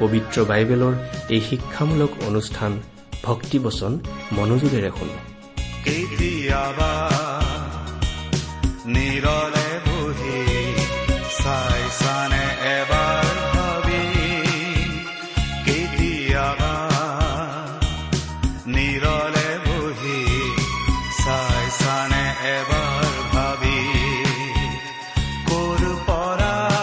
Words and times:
পবিত্ৰ 0.00 0.36
বাইবেলৰ 0.44 0.94
এই 1.28 1.40
শিক্ষামূলক 1.40 2.10
অনুষ্ঠান 2.26 2.72
ভক্তিবচন 3.22 3.92
মনোযোগেৰে 4.32 4.90
শুনো। 4.98 5.16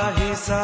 আহিছা 0.08 0.62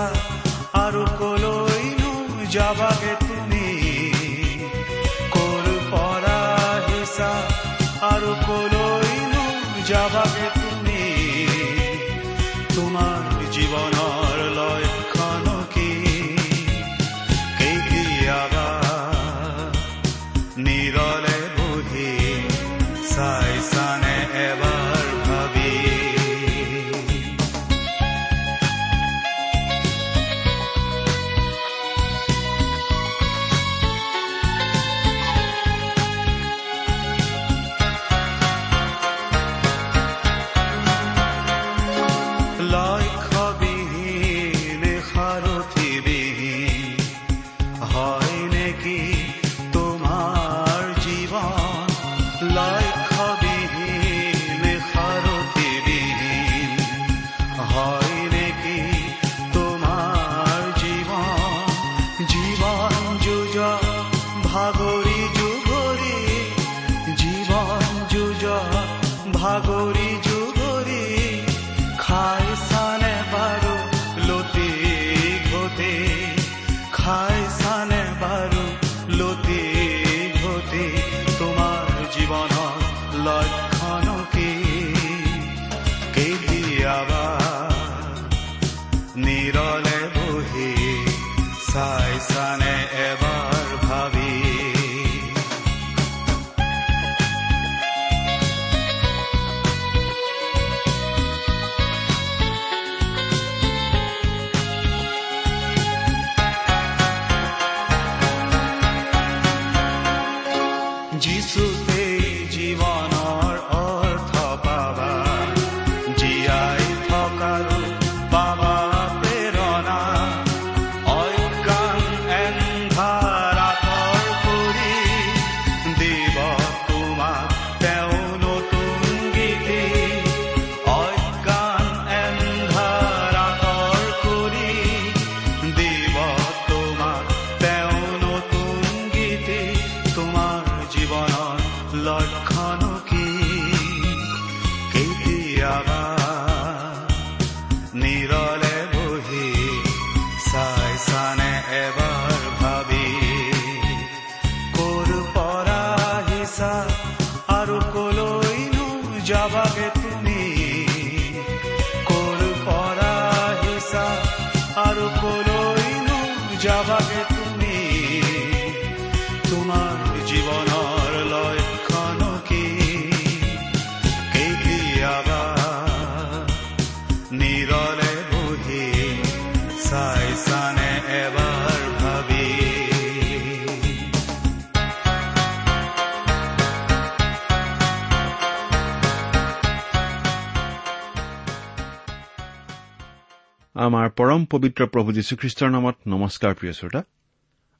আমাৰ 193.83 194.09
পৰম 194.19 194.41
পবিত্ৰ 194.51 194.85
প্ৰভু 194.93 195.09
যীশুখ্ৰীষ্টৰ 195.17 195.69
নামত 195.75 195.97
নমস্কাৰ 196.13 196.53
প্ৰিয় 196.59 196.73
শ্ৰোতা। 196.79 197.01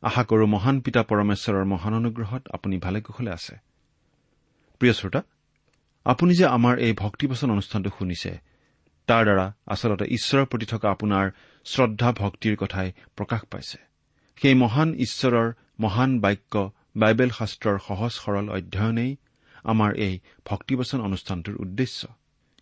আশা 0.04 0.24
কৰো 0.30 0.46
মহান 0.54 0.76
পিতা 0.86 1.02
পৰমেশ্বৰৰ 1.10 1.66
মহান 1.74 1.94
অনুগ্ৰহত 2.02 2.44
আপুনি 2.56 2.76
ভালে 2.86 3.00
কুশলে 3.06 3.32
আছে। 3.38 3.54
প্ৰিয় 4.82 4.94
শ্ৰোতা 5.00 5.22
আপুনি 6.06 6.34
যে 6.40 6.46
আমাৰ 6.58 6.76
এই 6.86 6.94
ভক্তিবচন 7.04 7.48
অনুষ্ঠানটো 7.56 7.90
শুনিছে 7.98 8.32
তাৰ 9.08 9.24
দ্বাৰা 9.28 9.46
আচলতে 9.74 10.06
ঈশ্বৰৰ 10.18 10.46
প্ৰতি 10.52 10.66
থকা 10.74 10.88
আপোনাৰ 10.96 11.26
শ্ৰদ্ধা 11.66 12.10
ভক্তিৰ 12.22 12.56
কথাই 12.62 12.90
প্ৰকাশ 13.18 13.42
পাইছে। 13.52 13.78
সেই 14.38 14.56
মহান 14.64 14.90
ঈশ্বৰৰ 15.06 15.48
মহান 15.84 16.12
বাক্য 16.24 16.54
বাইবেল 17.02 17.30
শাস্ত্ৰৰ 17.40 17.78
সহজ 17.88 18.12
সৰল 18.24 18.46
অধ্যয়নেই 18.58 19.12
আমাৰ 19.72 19.92
এই 20.08 20.14
ভক্তিবচন 20.50 21.00
অনুষ্ঠানটোৰ 21.08 21.56
উদ্দেশ্য। 21.64 22.00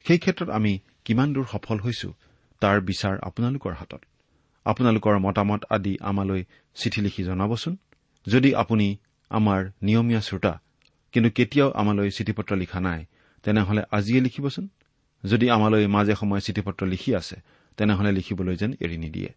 সেই 0.05 0.19
ক্ষেত্ৰত 0.23 0.49
আমি 0.57 0.73
কিমান 1.05 1.27
দূৰ 1.33 1.45
সফল 1.53 1.79
হৈছো 1.87 2.09
তাৰ 2.61 2.77
বিচাৰ 2.81 3.15
আপোনালোকৰ 3.21 3.73
হাতত। 3.73 4.01
আপোনালোকৰ 4.65 5.15
মতামত 5.19 5.61
আদি 5.69 5.93
আমালৈ 6.01 6.41
চিঠি 6.75 7.01
লিখি 7.01 7.23
জনাবচোন। 7.23 7.77
যদি 8.27 8.55
আপুনি 8.55 8.87
আমাৰ 9.31 9.59
নিয়মীয়া 9.81 10.21
শ্ৰোতা 10.21 10.53
কিন্তু 11.11 11.29
কেতিয়াও 11.29 11.69
আমালৈ 11.71 12.09
চিঠি 12.09 12.31
পত্ৰ 12.31 12.55
লিখা 12.55 12.79
নাই 12.79 13.05
তেনেহলে 13.43 13.81
আজিয়ে 13.91 14.21
লিখিবচোন। 14.21 14.67
যদি 15.23 15.49
আমালৈ 15.49 15.87
মাজে 15.87 16.15
সময়ে 16.15 16.41
চিঠি 16.41 16.61
পত্ৰ 16.61 16.85
লিখি 16.85 17.15
আছে 17.15 17.35
তেনেহলে 17.77 18.11
লিখিবলৈ 18.11 18.55
যেন 18.55 18.71
এৰি 18.79 18.97
নিদিয়ে। 18.97 19.31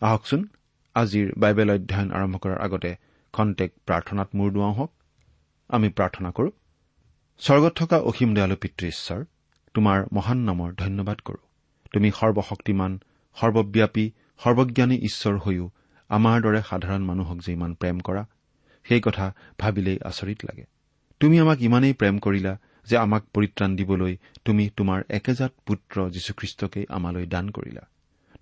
আহকচোন 0.00 0.48
আজিৰ 0.94 1.26
বাইবেল 1.36 1.70
অধ্যয়ন 1.70 2.08
আৰম্ভ 2.12 2.36
কৰাৰ 2.36 2.58
আগতে 2.58 2.96
খন্তেক 3.32 3.70
প্ৰাৰ্থনাত 3.86 4.28
মূৰ 4.34 4.52
দুৱাওঁ 4.52 4.74
হওক। 4.74 4.92
আমি 5.68 5.88
প্ৰাৰ্থনা 5.88 6.30
কৰো। 6.30 6.50
স্বৰ্গত 7.38 7.72
থকা 7.76 7.96
অসীম 7.98 8.34
দয়ালু 8.34 8.56
পিতৃ 8.56 8.86
ঈশ্বৰ 8.88 9.24
তোমাৰ 9.74 10.04
মহান 10.12 10.38
নামৰ 10.38 10.72
ধন্যবাদ 10.74 11.18
কৰো। 11.20 11.45
তুমি 11.92 12.08
সৰ্বশক্তিমান 12.10 12.92
সৰ্বব্যাপী 13.36 14.10
সৰ্বজ্ঞানী 14.44 14.96
ঈশ্বৰ 15.08 15.36
হৈও 15.38 15.66
আমাৰ 16.10 16.36
দৰে 16.42 16.60
সাধাৰণ 16.62 17.02
মানুহক 17.04 17.38
যে 17.38 17.52
ইমান 17.52 17.72
প্ৰেম 17.74 18.00
কৰা 18.00 18.22
সেই 18.86 19.00
কথা 19.00 19.26
ভাবিলেই 19.58 19.98
আচৰিত 20.04 20.38
লাগে। 20.44 20.64
তুমি 21.20 21.36
আমাক 21.40 21.58
ইমানেই 21.62 21.94
প্ৰেম 21.94 22.18
কৰিলা 22.18 22.52
যে 22.86 22.96
আমাক 22.96 23.22
পৰিত্ৰাণ 23.34 23.76
দিবলৈ 23.76 24.16
তুমি 24.44 24.70
তোমাৰ 24.76 25.00
একেজাত 25.10 25.52
পুত্ৰ 25.66 25.96
যীশুখ্ৰীষ্টকেই 26.10 26.86
আমালৈ 26.88 27.26
দান 27.26 27.46
কৰিলা। 27.50 27.84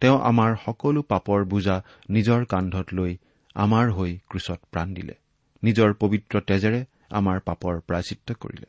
তেওঁ 0.01 0.19
আমাৰ 0.21 0.57
সকলো 0.65 1.03
পাপৰ 1.03 1.45
বোজা 1.45 1.77
নিজৰ 2.11 2.45
কান্ধত 2.45 2.87
লৈ 2.93 3.13
আমাৰ 3.55 3.87
হৈ 3.91 4.19
ক্ৰুচত 4.29 4.61
প্ৰাণ 4.71 4.95
দিলে। 4.95 5.15
নিজৰ 5.63 5.95
পবিত্ৰ 5.95 6.41
তেজেৰে 6.41 6.85
আমাৰ 7.11 7.41
পাপৰ 7.41 7.81
প্ৰায়চিত্ৰ 7.81 8.35
কৰিলে। 8.35 8.67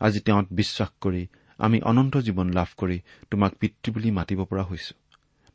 আজি 0.00 0.20
তেওঁত 0.20 0.46
বিশ্বাস 0.52 0.90
কৰি 1.00 1.26
আমি 1.58 1.80
অনন্ত 1.80 2.16
জীৱন 2.16 2.48
লাভ 2.50 2.68
কৰি 2.76 2.98
তোমাক 3.30 3.52
পিতৃ 3.54 3.92
বুলি 3.92 4.10
মাতিব 4.10 4.44
পৰা 4.44 4.62
হৈছো। 4.62 4.94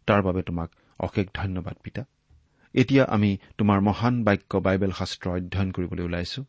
তাৰ 0.08 0.22
বাবে 0.22 0.42
তোমাক 0.42 0.70
অশেষ 1.00 1.26
ধন্যবাদ 1.34 1.76
পিতা। 1.84 2.02
এতিয়া 2.76 3.04
আমি 3.06 3.38
তোমাৰ 3.58 3.80
মহান 3.82 4.24
বাক্য 4.24 4.58
বাইবেল 4.58 4.92
শাস্ত্ৰ 4.92 5.30
অধ্যয়ন 5.30 5.72
কৰিবলৈ 5.72 6.04
ওলাইছো। 6.04 6.42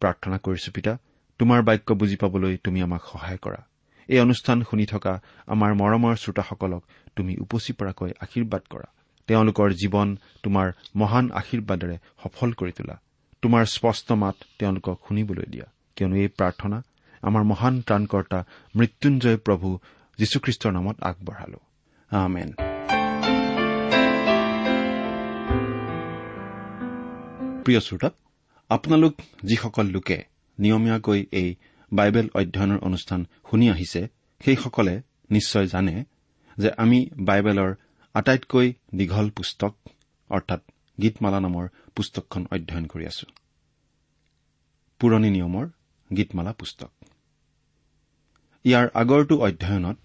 প্ৰাৰ্থনা 0.00 0.36
কৰিছো 0.38 0.70
পিতা 0.72 0.92
তোমাৰ 1.38 1.62
বাক্য 1.62 1.94
বুজি 1.94 2.16
পাবলৈ 2.16 2.56
তুমি 2.56 2.82
আমাক 2.82 3.02
সহায় 3.04 3.38
কৰা। 3.38 3.60
এই 4.08 4.20
অনুষ্ঠান 4.20 4.62
শুনি 4.62 4.86
থকা 4.86 5.12
আমাৰ 5.46 5.70
মৰমৰ 5.74 6.14
শ্ৰোতাসকলক 6.16 6.82
তুমি 7.16 7.32
উপচি 7.36 7.72
পৰাকৈ 7.72 8.10
আশীৰ্বাদ 8.20 8.62
কৰা। 8.70 8.88
তেওঁলোকৰ 9.28 9.68
জীৱন 9.72 10.08
তোমাৰ 10.42 10.72
মহান 10.96 11.30
আশীৰ্বাদেৰে 11.30 11.96
সফল 12.22 12.52
কৰি 12.52 12.72
তোলা। 12.72 12.96
তোমাৰ 13.42 13.64
স্পষ্ট 13.64 14.12
মাত 14.12 14.36
তেওঁলোকক 14.58 14.96
শুনিবলৈ 15.08 15.46
দিয়া। 15.48 15.66
কিয়নো 15.96 16.16
এই 16.16 16.28
প্ৰাৰ্থনা 16.28 16.82
আমাৰ 17.22 17.42
মহান 17.42 17.82
ত্ৰাণকৰ্তা 17.82 18.44
মৃত্যুঞ্জয় 18.76 19.36
প্ৰভু 19.36 19.78
যীশুখ্ৰীষ্টৰ 20.18 20.72
নামত 20.72 21.02
আগবঢ়ালো। 21.02 21.58
আমেন। 22.10 22.52
প্ৰিয় 27.64 27.80
শ্ৰোতা 27.80 28.10
আপোনালোক 28.68 29.14
যিসকল 29.44 29.86
লোকে 29.86 30.24
নিয়মীয়াকৈ 30.58 31.26
এই 31.32 31.54
বাইবেল 31.92 32.28
অধ্যয়নৰ 32.34 32.78
অনুষ্ঠান 32.78 33.26
শুনি 33.50 33.70
আহিছে 33.70 34.08
সেইসকলে 34.44 35.02
নিশ্চয় 35.30 35.66
জানে 35.66 36.04
যে 36.58 36.70
আমি 36.76 37.10
বাইবেলৰ 37.18 37.74
আটাইতকৈ 38.14 38.72
দীঘল 38.94 39.30
পুস্তক 39.30 39.76
অৰ্থাৎ 40.30 40.60
গীতমালা 41.02 41.40
নামৰ 41.40 41.68
পুস্তকখন 41.96 42.46
অধ্যয়ন 42.52 42.86
কৰি 42.86 43.06
আছো। 43.06 43.26
পুৰণি 44.98 45.30
নিয়মৰ 45.30 45.66
গীতমালা 46.16 46.52
পুস্তক। 46.52 46.90
ইয়াৰ 48.64 48.86
আগৰটো 48.94 49.34
অধ্যয়নত 49.40 49.96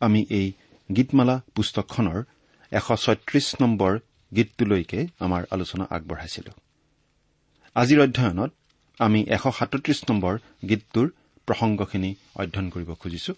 আমি 0.00 0.20
এই 0.30 0.46
গীতমালা 0.96 1.36
পুস্তকখনৰ 1.54 2.18
এশ 2.72 2.86
ছয়ত্ৰিশ 3.04 3.46
নম্বৰ 3.60 3.92
গীতটোলৈকে 4.34 5.00
আমাৰ 5.18 5.42
আলোচনা 5.50 5.84
আগবঢ়াইছিলো। 5.90 6.52
আজিৰ 7.76 7.98
অধ্যয়নত 8.00 8.50
আমি 9.00 9.20
এশ 9.36 9.44
সাতত্ৰিশ 9.58 10.00
নম্বৰ 10.10 10.34
গীতটোৰ 10.68 11.06
প্ৰসংগখিনি 11.46 12.10
অধ্যয়ন 12.34 12.68
কৰিব 12.70 12.90
খুজিছো। 12.94 13.32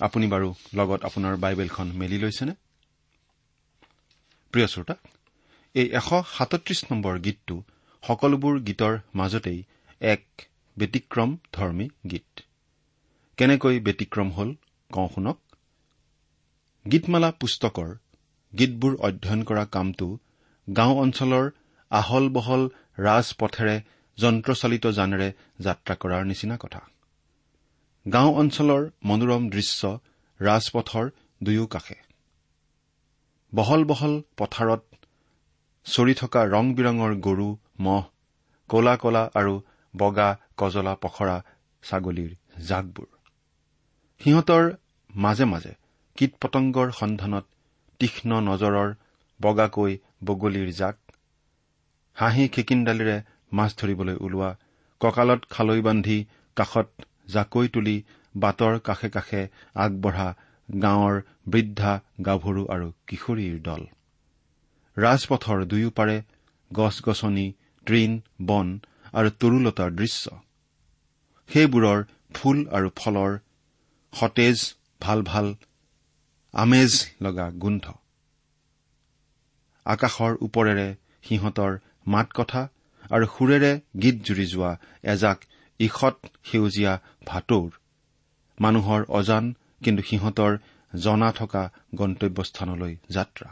আপুনি 0.00 0.26
বাৰু 0.26 0.48
লগত 0.74 1.00
আপোনাৰ 1.04 1.34
বাইবেলখন 1.36 1.86
মেলি 1.94 2.18
লৈছেনে? 2.18 2.54
প্ৰিয় 4.52 4.66
শ্ৰোতা 4.66 4.94
এই 5.74 5.86
এশ 5.90 6.08
সাতত্ৰিশ 6.36 6.80
নম্বৰ 6.90 7.14
গীতটো 7.18 7.56
সকলোবোৰ 8.02 8.54
গীতৰ 8.60 8.94
মাজতেই 9.14 9.60
এক 10.00 10.24
ব্যতিক্ৰম 10.76 11.30
ধৰ্মী 11.52 11.86
গীত। 12.10 12.45
কেনেকৈ 13.38 13.76
ব্যতিক্ৰম 13.80 14.28
হল 14.30 14.50
কওঁ 14.90 15.08
শুনক। 15.14 15.38
গীতমালা 16.86 17.30
পুস্তকৰ 17.40 17.88
গীতবোৰ 18.52 18.94
অধ্যয়ন 18.96 19.42
কৰা 19.42 19.64
কামটো 19.64 20.08
গাঁও 20.68 20.94
অঞ্চলৰ 20.98 21.44
আহল 21.90 22.28
বহল 22.28 22.62
ৰাজপথেৰে 22.98 23.76
যন্ত্ৰচালিত 24.18 24.92
যানেৰে 24.98 25.28
যাত্ৰা 25.60 25.94
কৰাৰ 25.94 26.24
নিচিনা 26.24 26.56
কথা। 26.56 26.80
গাঁও 28.06 28.30
অঞ্চলৰ 28.34 28.82
মনোৰম 29.04 29.42
দৃশ্য 29.50 29.80
ৰাজপথৰ 30.40 31.10
দুয়ো 31.42 31.66
কাষে। 31.66 31.98
বহল 33.52 33.84
বহল 33.84 34.14
পথাৰত 34.36 34.82
চৰি 35.86 36.14
থকা 36.14 36.40
ৰং 36.44 36.64
বিৰঙৰ 36.74 37.12
গৰু 37.20 37.48
মহ 37.80 38.02
কলা 38.68 38.96
কলা 38.96 39.22
আৰু 39.34 39.54
বগা 39.94 40.28
কজলা 40.56 40.94
পখৰা 40.94 41.36
ছাগলীৰ 41.82 42.32
জাকবোৰ। 42.62 43.15
সিহঁতৰ 44.20 44.64
মাজে 45.10 45.46
মাজে 45.46 45.72
কীট 46.18 46.32
পতংগৰ 46.42 46.92
সন্ধানত 46.92 47.44
তীক্ষ্ণ 48.00 48.38
নজৰৰ 48.42 48.94
বগাকৈ 49.40 49.92
বগলীৰ 50.24 50.70
জাক 50.72 50.96
হাঁহি 52.16 52.46
খিকিন্দালিৰে 52.48 53.16
মাছ 53.52 53.70
ধৰিবলৈ 53.78 54.16
ওলোৱা 54.20 54.50
কঁকালত 55.00 55.50
খালৈ 55.50 55.80
বান্ধি 55.80 56.18
কাষত 56.56 57.06
জাকৈ 57.28 57.68
তুলি 57.68 57.96
বাটৰ 58.34 58.80
কাষে 58.80 59.08
কাষে 59.10 59.42
আগবঢ়া 59.74 60.28
গাঁৱৰ 60.68 61.22
বৃদ্ধা 61.48 61.92
গাভৰু 62.26 62.62
আৰু 62.68 62.88
কিশোৰীৰ 63.06 63.58
দল। 63.62 63.82
ৰাজপথৰ 64.96 65.64
দুয়োপাৰে 65.66 66.16
গছ 66.70 66.94
গছনি 67.06 67.46
তৃণ 67.86 68.12
বন 68.42 68.68
আৰু 69.12 69.28
তৰুলতাৰ 69.40 69.90
দৃশ্য। 70.00 70.38
সেইবোৰৰ 71.50 72.00
ফুল 72.34 72.58
আৰু 72.72 72.88
ফলৰ 72.96 73.38
সতেজ 74.20 74.58
ভাল 75.00 75.18
ভাল 75.22 75.46
আমেজ 76.54 76.92
লগা 77.22 77.46
গোন্ধ। 77.62 77.86
আকাশৰ 79.86 80.32
ওপৰেৰে 80.46 80.88
সিহঁতৰ 81.28 81.72
মাত 82.06 82.28
কথা 82.34 82.62
আৰু 83.10 83.26
সুৰেৰে 83.34 83.72
গীত 84.02 84.16
জুৰি 84.26 84.46
যোৱা 84.46 84.70
এজাক 85.02 85.38
ঈষৎ 85.80 86.16
সেউজীয়া 86.48 86.92
ভাটৌৰ। 87.26 87.70
মানুহৰ 88.58 89.02
অজান 89.18 89.44
কিন্তু 89.84 90.02
সিহঁতৰ 90.02 90.52
জনা 90.92 91.30
থকা 91.32 91.62
গন্তব্যস্থানলৈ 91.94 92.94
যাত্ৰা। 93.10 93.48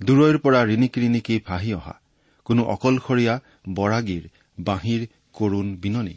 দূৰৈৰ 0.00 0.36
পৰা 0.38 0.60
ৰিণিকি 0.64 0.98
ৰিণিকি 1.00 1.36
ভাহি 1.46 1.70
অহা 1.72 1.94
কোনো 2.46 2.62
অকলশৰীয়া 2.64 3.34
বৰাগীৰ 3.74 4.24
বাঁহীৰ 4.60 5.02
কৰুণ 5.32 5.66
বিননি। 5.76 6.16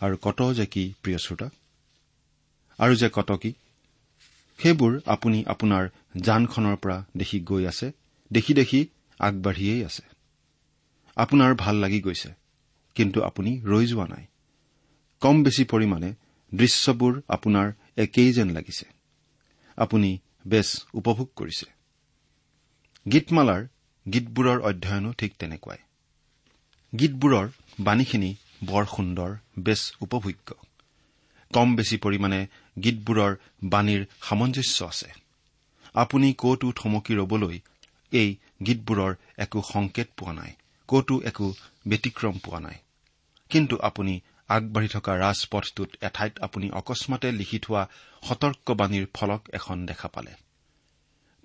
আৰু 0.00 0.16
কত 0.22 0.38
যে 0.52 0.66
কি 0.66 0.84
প্ৰিয় 1.02 1.18
শ্ৰোতা? 1.18 1.48
আৰু 2.78 2.94
যে 2.94 3.08
কত 3.08 3.32
কি 3.32 3.52
সেইবোৰ 4.58 5.00
আপুনি 5.06 5.44
আপোনাৰ 5.44 5.88
যানখনৰ 6.16 6.76
পৰা 6.76 7.04
দেখি 7.16 7.40
গৈ 7.40 7.66
আছে 7.66 7.92
দেখি 8.32 8.54
দেখি 8.54 8.80
আগবাঢ়িয়েই 9.18 9.84
আছে। 9.84 10.02
আপোনাৰ 11.16 11.54
ভাল 11.54 11.76
লাগি 11.76 12.00
গৈছে 12.00 12.30
কিন্তু 12.94 13.22
আপুনি 13.22 13.60
ৰৈ 13.64 13.86
যোৱা 13.86 14.06
নাই। 14.06 14.24
কম 15.20 15.42
বেছি 15.42 15.64
পৰিমাণে 15.64 16.14
দৃশ্যবোৰ 16.54 17.22
আপোনাৰ 17.28 17.72
একেই 17.96 18.32
যেন 18.32 18.50
লাগিছে। 18.50 18.86
আপুনি 19.76 20.18
বেছ 20.46 20.68
উপভোগ 20.94 21.28
কৰিছে। 21.36 21.66
গীতমালাৰ 23.12 23.62
গীতবোৰৰ 24.12 24.58
অধ্যয়নো 24.60 25.12
ঠিক 25.12 25.32
তেনেকুৱাই। 25.38 25.78
গীতবোৰৰ 26.98 27.46
বাণীখিনি 27.80 28.34
বৰ 28.64 28.84
সুন্দৰ 28.84 29.30
বেছ 29.58 29.92
উপভোগ্য। 30.00 30.54
কম 31.54 31.76
বেছি 31.76 31.96
পৰিমাণে 31.96 32.46
গীতবোৰৰ 32.82 33.32
বাণীৰ 33.62 34.02
সামঞ্জস্য 34.22 34.78
আছে। 34.84 35.10
আপুনি 35.94 36.28
কতো 36.38 36.66
থমকি 36.72 37.14
ৰবলৈ 37.14 37.56
এই 38.12 38.30
গীতবোৰৰ 38.66 39.12
একো 39.36 39.60
সংকেত 39.72 40.08
পোৱা 40.16 40.32
নাই 40.32 40.52
কতো 40.88 41.14
একো 41.20 41.46
ব্যতিক্ৰম 41.86 42.36
পোৱা 42.44 42.60
নাই। 42.60 42.78
কিন্তু 43.50 43.74
আপুনি 43.78 44.14
আগবাঢ়ি 44.48 44.88
থকা 44.88 45.12
ৰাজপথটোত 45.16 45.90
এঠাইত 46.00 46.34
আপুনি 46.40 46.66
অকস্মাতে 46.70 47.28
লিখি 47.32 47.58
থোৱা 47.58 47.82
সতৰ্কবাণীৰ 48.22 49.06
ফলক 49.14 49.42
এখন 49.52 49.76
দেখা 49.86 50.08
পালে। 50.08 50.32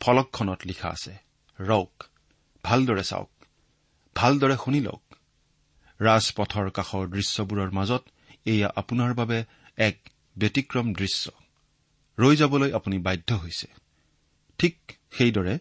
ফলকখনত 0.01 0.59
লিখা 0.65 0.89
আছে 0.89 1.13
ৰৌক 1.59 1.93
ভালদৰে 2.63 3.03
চাওক 3.03 3.29
ভালদৰে 4.15 4.55
শুনি 4.65 4.79
লওক। 4.79 5.03
ৰাজপথৰ 5.99 6.67
কাষৰ 6.69 7.03
দৃশ্যবোৰৰ 7.07 7.69
মাজত 7.71 8.03
এয়া 8.45 8.69
আপোনাৰ 8.75 9.11
বাবে 9.13 9.37
এক 9.77 9.97
ব্যতিক্ৰম 10.41 10.87
দৃশ্য। 10.93 11.23
ৰৈ 12.17 12.35
যাবলৈ 12.35 12.69
আপুনি 12.71 12.97
বাধ্য 12.97 13.29
হৈছে। 13.33 13.67
ঠিক 14.59 14.75
সেইদৰে 15.11 15.53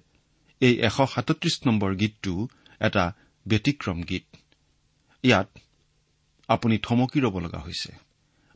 এই 0.60 0.74
এশ 0.88 0.96
সাতত্ৰিশ 1.12 1.54
নম্বৰ 1.66 1.90
গীতটো 1.94 2.32
এটা 2.80 3.04
ব্যতিক্ৰম 3.46 3.98
গীত। 4.02 4.26
ইয়াত 5.24 5.48
আপুনি 6.48 6.76
থমকি 6.78 7.18
ৰ'ব 7.20 7.36
লগা 7.38 7.60
হৈছে 7.60 7.90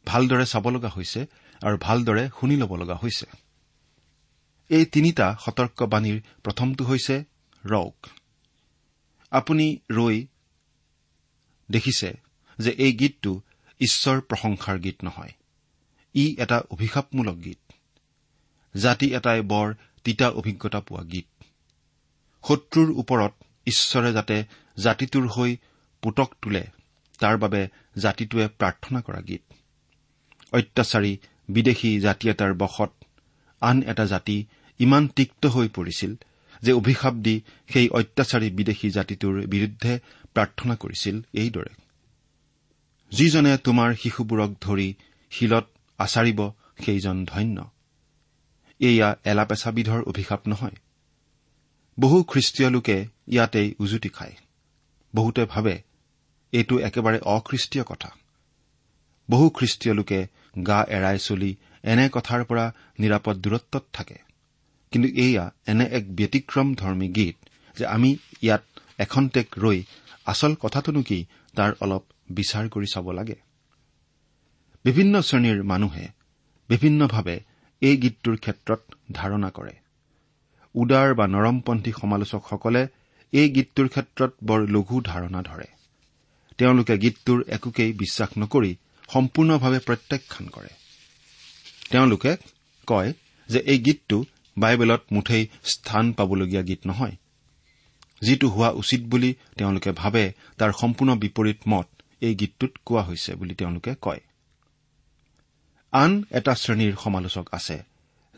ভালদৰে 0.06 0.46
চাব 0.46 0.66
লগা 0.68 0.90
হৈছে 0.96 1.20
আৰু 1.62 1.76
ভালদৰে 1.80 2.24
শুনি 2.40 2.56
ল'ব 2.56 2.72
লগা 2.76 2.96
হৈছে। 3.02 3.26
এই 4.70 4.84
তিনিটা 4.84 5.26
সতৰ্কবাণীৰ 5.44 6.18
প্ৰথমটো 6.44 6.82
হৈছে 6.84 7.16
ৰওক। 7.64 7.98
আপুনি 9.32 9.66
ৰৈ 9.90 10.16
দেখিছে 11.68 12.10
যে 12.58 12.70
এই 12.84 12.92
গীতটো 12.92 13.32
ঈশ্বৰ 13.80 14.16
প্ৰশংসাৰ 14.20 14.76
গীত 14.78 14.98
নহয়। 15.04 15.32
ই 16.14 16.36
এটা 16.38 16.62
অভিশাপমূলক 16.70 17.44
গীত। 17.44 17.72
জাতি 18.76 19.06
এটাই 19.14 19.40
বৰ 19.40 19.74
তিতা 20.04 20.28
অভিজ্ঞতা 20.30 20.80
পোৱা 20.80 21.02
গীত। 21.02 21.26
শত্ৰুৰ 22.44 22.90
ওপৰত 22.90 23.32
ঈশ্বৰে 23.66 24.12
যাতে 24.12 24.44
জাতিটোৰ 24.78 25.26
হৈ 25.28 25.56
পুতক 26.02 26.34
তোলে 26.42 26.64
তাৰ 27.18 27.38
বাবে 27.38 27.68
জাতিটোৱে 27.96 28.48
প্ৰাৰ্থনা 28.48 29.00
কৰা 29.00 29.20
গীত। 29.20 29.42
অত্যাচাৰী 30.52 31.18
বিদেশী 31.48 32.00
জাতি 32.00 32.28
এটাৰ 32.28 32.54
বশত 32.54 32.92
আন 33.60 33.82
এটা 33.82 34.06
জাতি 34.06 34.46
ইমান 34.78 35.08
তিক্ত 35.08 35.46
হৈ 35.46 35.68
পৰিছিল 35.68 36.14
যে 36.62 36.72
অভিশাপ 36.72 37.14
দি 37.14 37.40
সেই 37.68 37.88
অত্যাচাৰী 37.88 38.50
বিদেশী 38.50 38.90
জাতিটোৰ 38.90 39.46
বিৰুদ্ধে 39.46 39.98
প্ৰাৰ্থনা 40.34 40.74
কৰিছিল 40.74 41.22
এইদৰে। 41.34 41.72
যিজনে 43.12 43.56
তোমাৰ 43.56 43.94
শিশুবোৰক 43.94 44.50
ধৰি 44.60 44.94
শিলত 45.30 45.66
আচাৰিব 45.98 46.50
সেইজন 46.84 47.24
ধন্য। 47.24 47.70
এয়া 48.80 49.16
এলাপেচাবিধৰ 49.24 50.02
অভিশাপ 50.02 50.48
নহয়। 50.48 50.76
বহু 52.00 52.22
খ্ৰীষ্টীয় 52.22 52.70
লোকে 52.70 53.06
ইয়াতেই 53.28 53.74
উজুতি 53.78 54.08
খায়। 54.08 54.34
বহুতে 55.14 55.44
ভাবে 55.44 55.82
এইটো 56.52 56.78
একেবাৰে 56.78 57.18
অখ্ৰীষ্টীয় 57.18 57.84
কথা। 57.84 58.10
বহু 59.30 59.50
খ্ৰীষ্টীয় 59.50 59.94
লোকে 59.94 60.26
গা 60.66 60.84
এৰাই 60.88 61.18
চলি 61.18 61.56
এনে 61.82 62.08
কথাৰ 62.12 62.44
পৰা 62.44 62.72
নিৰাপদ 62.98 63.36
দূৰত্বত 63.36 63.84
থাকে। 63.92 64.18
কিন্তু 64.90 65.08
এয়া 65.08 65.50
এনে 65.66 65.86
এক 65.86 66.16
ব্যতিক্ৰম 66.16 66.74
ধৰ্মী 66.74 67.08
গীত 67.08 67.36
যে 67.78 67.86
আমি 67.86 68.16
ইয়াত 68.42 68.62
এখন্তেক 68.98 69.58
ৰৈ 69.58 69.82
আচল 70.26 70.54
কথাটোনো 70.54 71.02
কি 71.02 71.24
তাৰ 71.56 71.72
অলপ 71.80 72.02
বিচাৰ 72.30 72.68
কৰি 72.68 72.86
চাব 72.86 73.10
লাগে। 73.10 73.43
বিভিন্ন 74.84 75.20
শ্ৰেণীৰ 75.20 75.62
মানুহে 75.62 76.08
বিভিন্নভাৱে 76.70 77.36
এই 77.82 77.96
গীতটোৰ 77.96 78.36
ক্ষেত্ৰত 78.36 78.80
ধাৰণা 79.12 79.50
কৰে। 79.50 79.72
উদাৰ 80.74 81.14
বা 81.14 81.26
নৰমপন্থী 81.26 81.92
সমালোচকসকলে 81.92 82.82
এই 83.32 83.48
গীতটোৰ 83.48 83.88
ক্ষেত্ৰত 83.88 84.32
বৰ 84.42 84.60
লঘু 84.68 85.00
ধাৰণা 85.00 85.42
ধৰে। 85.42 85.66
তেওঁলোকে 86.58 86.98
গীতটোৰ 86.98 87.44
একোকেই 87.48 87.92
বিশ্বাস 87.92 88.30
নকৰি 88.38 88.76
সম্পূৰ্ণভাৱে 89.12 89.78
প্ৰত্যাখ্যান 89.78 90.48
কৰে। 90.48 90.68
তেওঁলোকে 91.90 92.36
কয় 92.86 93.12
যে 93.48 93.58
এই 93.58 93.78
গীতটো 93.78 94.24
বাইবেলত 94.58 95.02
মুঠেই 95.12 95.48
স্থান 95.64 96.12
পাবলগীয়া 96.12 96.62
গীত 96.62 96.80
নহয়। 96.86 97.16
যিটো 98.22 98.48
হোৱা 98.48 98.70
উচিত 98.70 99.00
বুলি 99.02 99.34
তেওঁলোকে 99.56 99.90
ভাবে 99.92 100.32
তাৰ 100.58 100.72
সম্পূৰ্ণ 100.72 101.16
বিপৰীত 101.16 101.58
মত 101.68 101.86
এই 102.20 102.34
গীতটোত 102.34 102.72
কোৱা 102.84 103.02
হৈছে 103.02 103.34
বুলি 103.34 103.54
তেওঁলোকে 103.54 103.94
কয়। 104.02 104.20
আন 105.94 106.12
এটা 106.30 106.52
শ্ৰেণীৰ 106.52 106.94
সমালোচক 107.04 107.46
আছে 107.52 107.76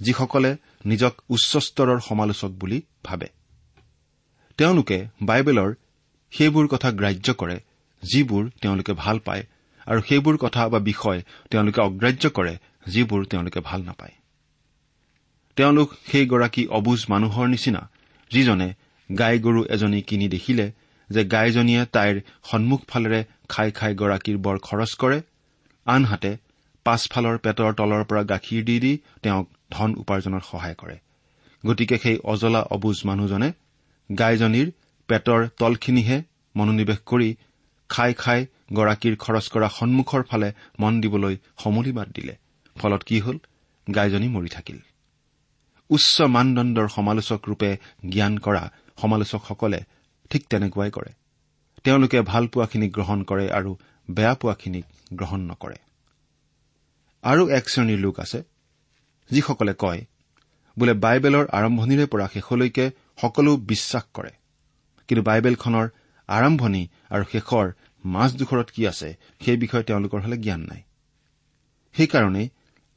যিসকলে 0.01 0.51
নিজক 0.85 1.15
উচ্চ 1.29 1.57
স্তৰৰ 1.57 2.01
সমালোচক 2.01 2.51
বুলি 2.51 2.83
ভাবে। 3.05 3.29
তেওঁলোকে 4.59 4.99
বাইবেলৰ 5.23 5.71
সেইবোৰ 6.33 6.67
কথা 6.67 6.91
গ্ৰাহ্য 6.91 7.35
কৰে 7.35 7.61
যিবোৰ 8.03 8.51
তেওঁলোকে 8.63 8.93
ভাল 8.93 9.19
পায় 9.19 9.45
আৰু 9.87 10.01
সেইবোৰ 10.09 10.37
কথা 10.37 10.69
বা 10.69 10.79
বিষয় 10.79 11.23
তেওঁলোকে 11.51 11.81
অগ্ৰাহ্য 11.81 12.25
কৰে 12.31 12.55
যিবোৰ 12.87 13.25
তেওঁলোকে 13.25 13.61
ভাল 13.61 13.81
নাপায়। 13.83 14.15
তেওঁলোক 15.57 15.89
সেইগৰাকী 16.07 16.67
অবুজ 16.67 17.01
মানুহৰ 17.09 17.47
নিচিনা 17.49 17.83
যিজনে 18.31 18.69
গাই 19.19 19.37
গৰু 19.39 19.61
এজনী 19.65 20.01
কিনি 20.03 20.29
দেখিলে 20.29 20.67
যে 21.11 21.23
গাইজনীয়ে 21.25 21.83
তাইৰ 21.87 22.17
সন্মুখফালেৰে 22.51 23.21
খাই 23.49 23.71
খাই 23.71 23.93
গৰাকীৰ 23.95 24.37
বৰ 24.37 24.57
খৰচ 24.59 24.93
কৰে 24.95 25.19
আনহাতে 25.87 26.46
পাছফালৰ 26.87 27.37
পেটৰ 27.39 27.73
তলৰ 27.79 28.03
পৰা 28.11 28.23
গাখীৰ 28.23 28.63
দি 28.65 28.77
দি 28.81 28.93
তেওঁক 29.23 29.47
ধন 29.71 29.91
উপাৰ্জনত 30.03 30.43
সহায় 30.51 30.75
কৰে। 30.75 30.97
গতিকে 31.67 31.97
সেই 31.99 32.19
অজলা 32.25 32.61
অবুজ 32.71 32.99
মানুহজনে 33.05 33.49
গাইজনীৰ 34.11 34.69
পেটৰ 35.09 35.41
তলখিনিহে 35.59 36.19
মনোনিৱেশ 36.57 36.99
কৰি 37.07 37.29
খাই 37.91 38.13
খাই 38.15 38.41
গৰাকীৰ 38.73 39.15
খৰচ 39.17 39.47
কৰা 39.49 39.69
সন্মুখৰ 39.69 40.23
ফালে 40.23 40.49
মন 40.81 41.01
দিবলৈ 41.01 41.37
সমলি 41.63 41.93
বাদ 41.93 42.09
দিলে। 42.15 42.35
ফলত 42.77 43.03
কি 43.03 43.21
হল? 43.21 43.37
গাইজনী 43.87 44.29
মৰি 44.29 44.49
থাকিল। 44.49 44.79
উচ্চ 45.91 46.17
মানদণ্ডৰ 46.35 46.89
সমালোচক 46.89 47.41
ৰূপে 47.49 47.71
জ্ঞান 48.11 48.39
কৰা 48.39 48.63
সমালোচকসকলে 49.01 49.81
ঠিক 50.31 50.43
তেনেকুৱাই 50.51 50.91
কৰে। 50.91 51.11
তেওঁলোকে 51.85 52.19
ভাল 52.23 52.45
পোৱাখিনিক 52.47 52.91
গ্ৰহণ 52.93 53.23
কৰে 53.23 53.47
আৰু 53.51 53.71
বেয়া 54.11 54.35
পোৱাখিনিক 54.35 54.85
গ্ৰহণ 55.13 55.41
নকৰে। 55.41 55.79
আৰু 57.25 57.43
এক 57.49 57.69
শ্ৰেণীৰ 57.69 57.99
লোক 57.99 58.21
আছে 58.21 58.43
যিসকলে 59.31 59.75
কয় 59.79 60.01
বোলে 60.79 60.95
বাইবেলৰ 60.95 61.47
আৰম্ভণিৰে 61.53 62.07
পৰা 62.07 62.27
শেষলৈকে 62.35 62.91
সকলো 63.21 63.57
বিশ্বাস 63.57 64.05
কৰে। 64.15 64.31
কিন্তু 65.09 65.23
বাইবেলখনৰ 65.23 65.87
আৰম্ভণি 66.29 66.83
আৰু 67.11 67.25
শেষৰ 67.33 67.67
মাজদোখৰত 68.05 68.69
কি 68.71 68.87
আছে 68.87 69.09
সেই 69.41 69.57
বিষয়ে 69.57 69.83
তেওঁলোকৰ 69.83 70.21
হলে 70.21 70.37
জ্ঞান 70.37 70.61
নাই। 70.61 70.83
সেইকাৰণেই 71.95 72.49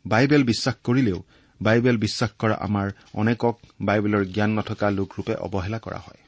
বাইবেল 0.05 0.43
বিশ্বাস 0.43 0.75
কৰিলেও 0.83 1.19
বাইবেল 1.61 1.97
বিশ্বাস 1.97 2.31
কৰা 2.39 2.55
আমাৰ 2.55 2.87
অনেকক 3.13 3.55
বাইবেলৰ 3.81 4.23
জ্ঞান 4.25 4.51
নথকা 4.59 4.87
লোকৰূপে 4.89 5.33
অৱহেলা 5.35 5.79
কৰা 5.79 5.99
হয়। 5.99 6.21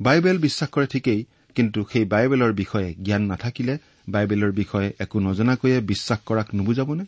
বাইবেল 0.00 0.38
বিশ্বাস 0.38 0.70
কৰে 0.70 0.86
ঠিকেই 0.86 1.24
কিন্তু 1.54 1.84
সেই 1.92 2.04
বাইবেলৰ 2.04 2.52
বিষয়ে 2.52 2.94
জ্ঞান 2.94 3.22
নাথাকিলে 3.22 3.78
বাইবেলৰ 4.08 4.52
বিষয়ে 4.52 4.92
একো 4.98 5.20
নজনাকৈয়ে 5.20 5.80
বিশ্বাস 5.80 6.18
কৰাক 6.26 6.54
নুবুজাবনে? 6.54 7.04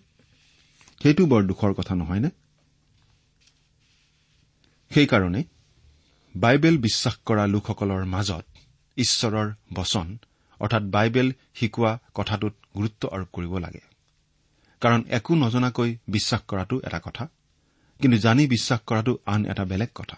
সেইটো 1.02 1.26
বৰ 1.26 1.42
দুখৰ 1.42 1.72
কথা 1.74 1.94
নহয়নে? 1.94 2.30
সেইকাৰণে 4.90 5.44
বাইবেল 6.36 6.78
বিশ্বাস 6.78 7.14
কৰা 7.26 7.46
লোকসকলৰ 7.46 8.04
মাজত 8.04 8.44
ঈশ্বৰৰ 8.96 9.48
বচন 9.74 10.18
অৰ্থাৎ 10.60 10.82
বাইবেল 10.82 11.32
শিকোৱা 11.54 11.98
কথাটোত 12.14 12.54
গুৰুত্ব 12.76 13.08
আৰোপ 13.08 13.28
কৰিব 13.32 13.58
লাগে। 13.58 13.82
কাৰণ 14.80 15.04
একো 15.08 15.34
নজনাকৈ 15.34 15.96
বিশ্বাস 16.08 16.40
কৰাটো 16.48 16.80
এটা 16.84 17.00
কথা 17.04 17.28
কিন্তু 18.00 18.18
জানি 18.18 18.46
বিশ্বাস 18.46 18.80
কৰাটো 18.86 19.18
আন 19.26 19.46
এটা 19.46 19.64
বেলেগ 19.64 19.88
কথা। 19.94 20.16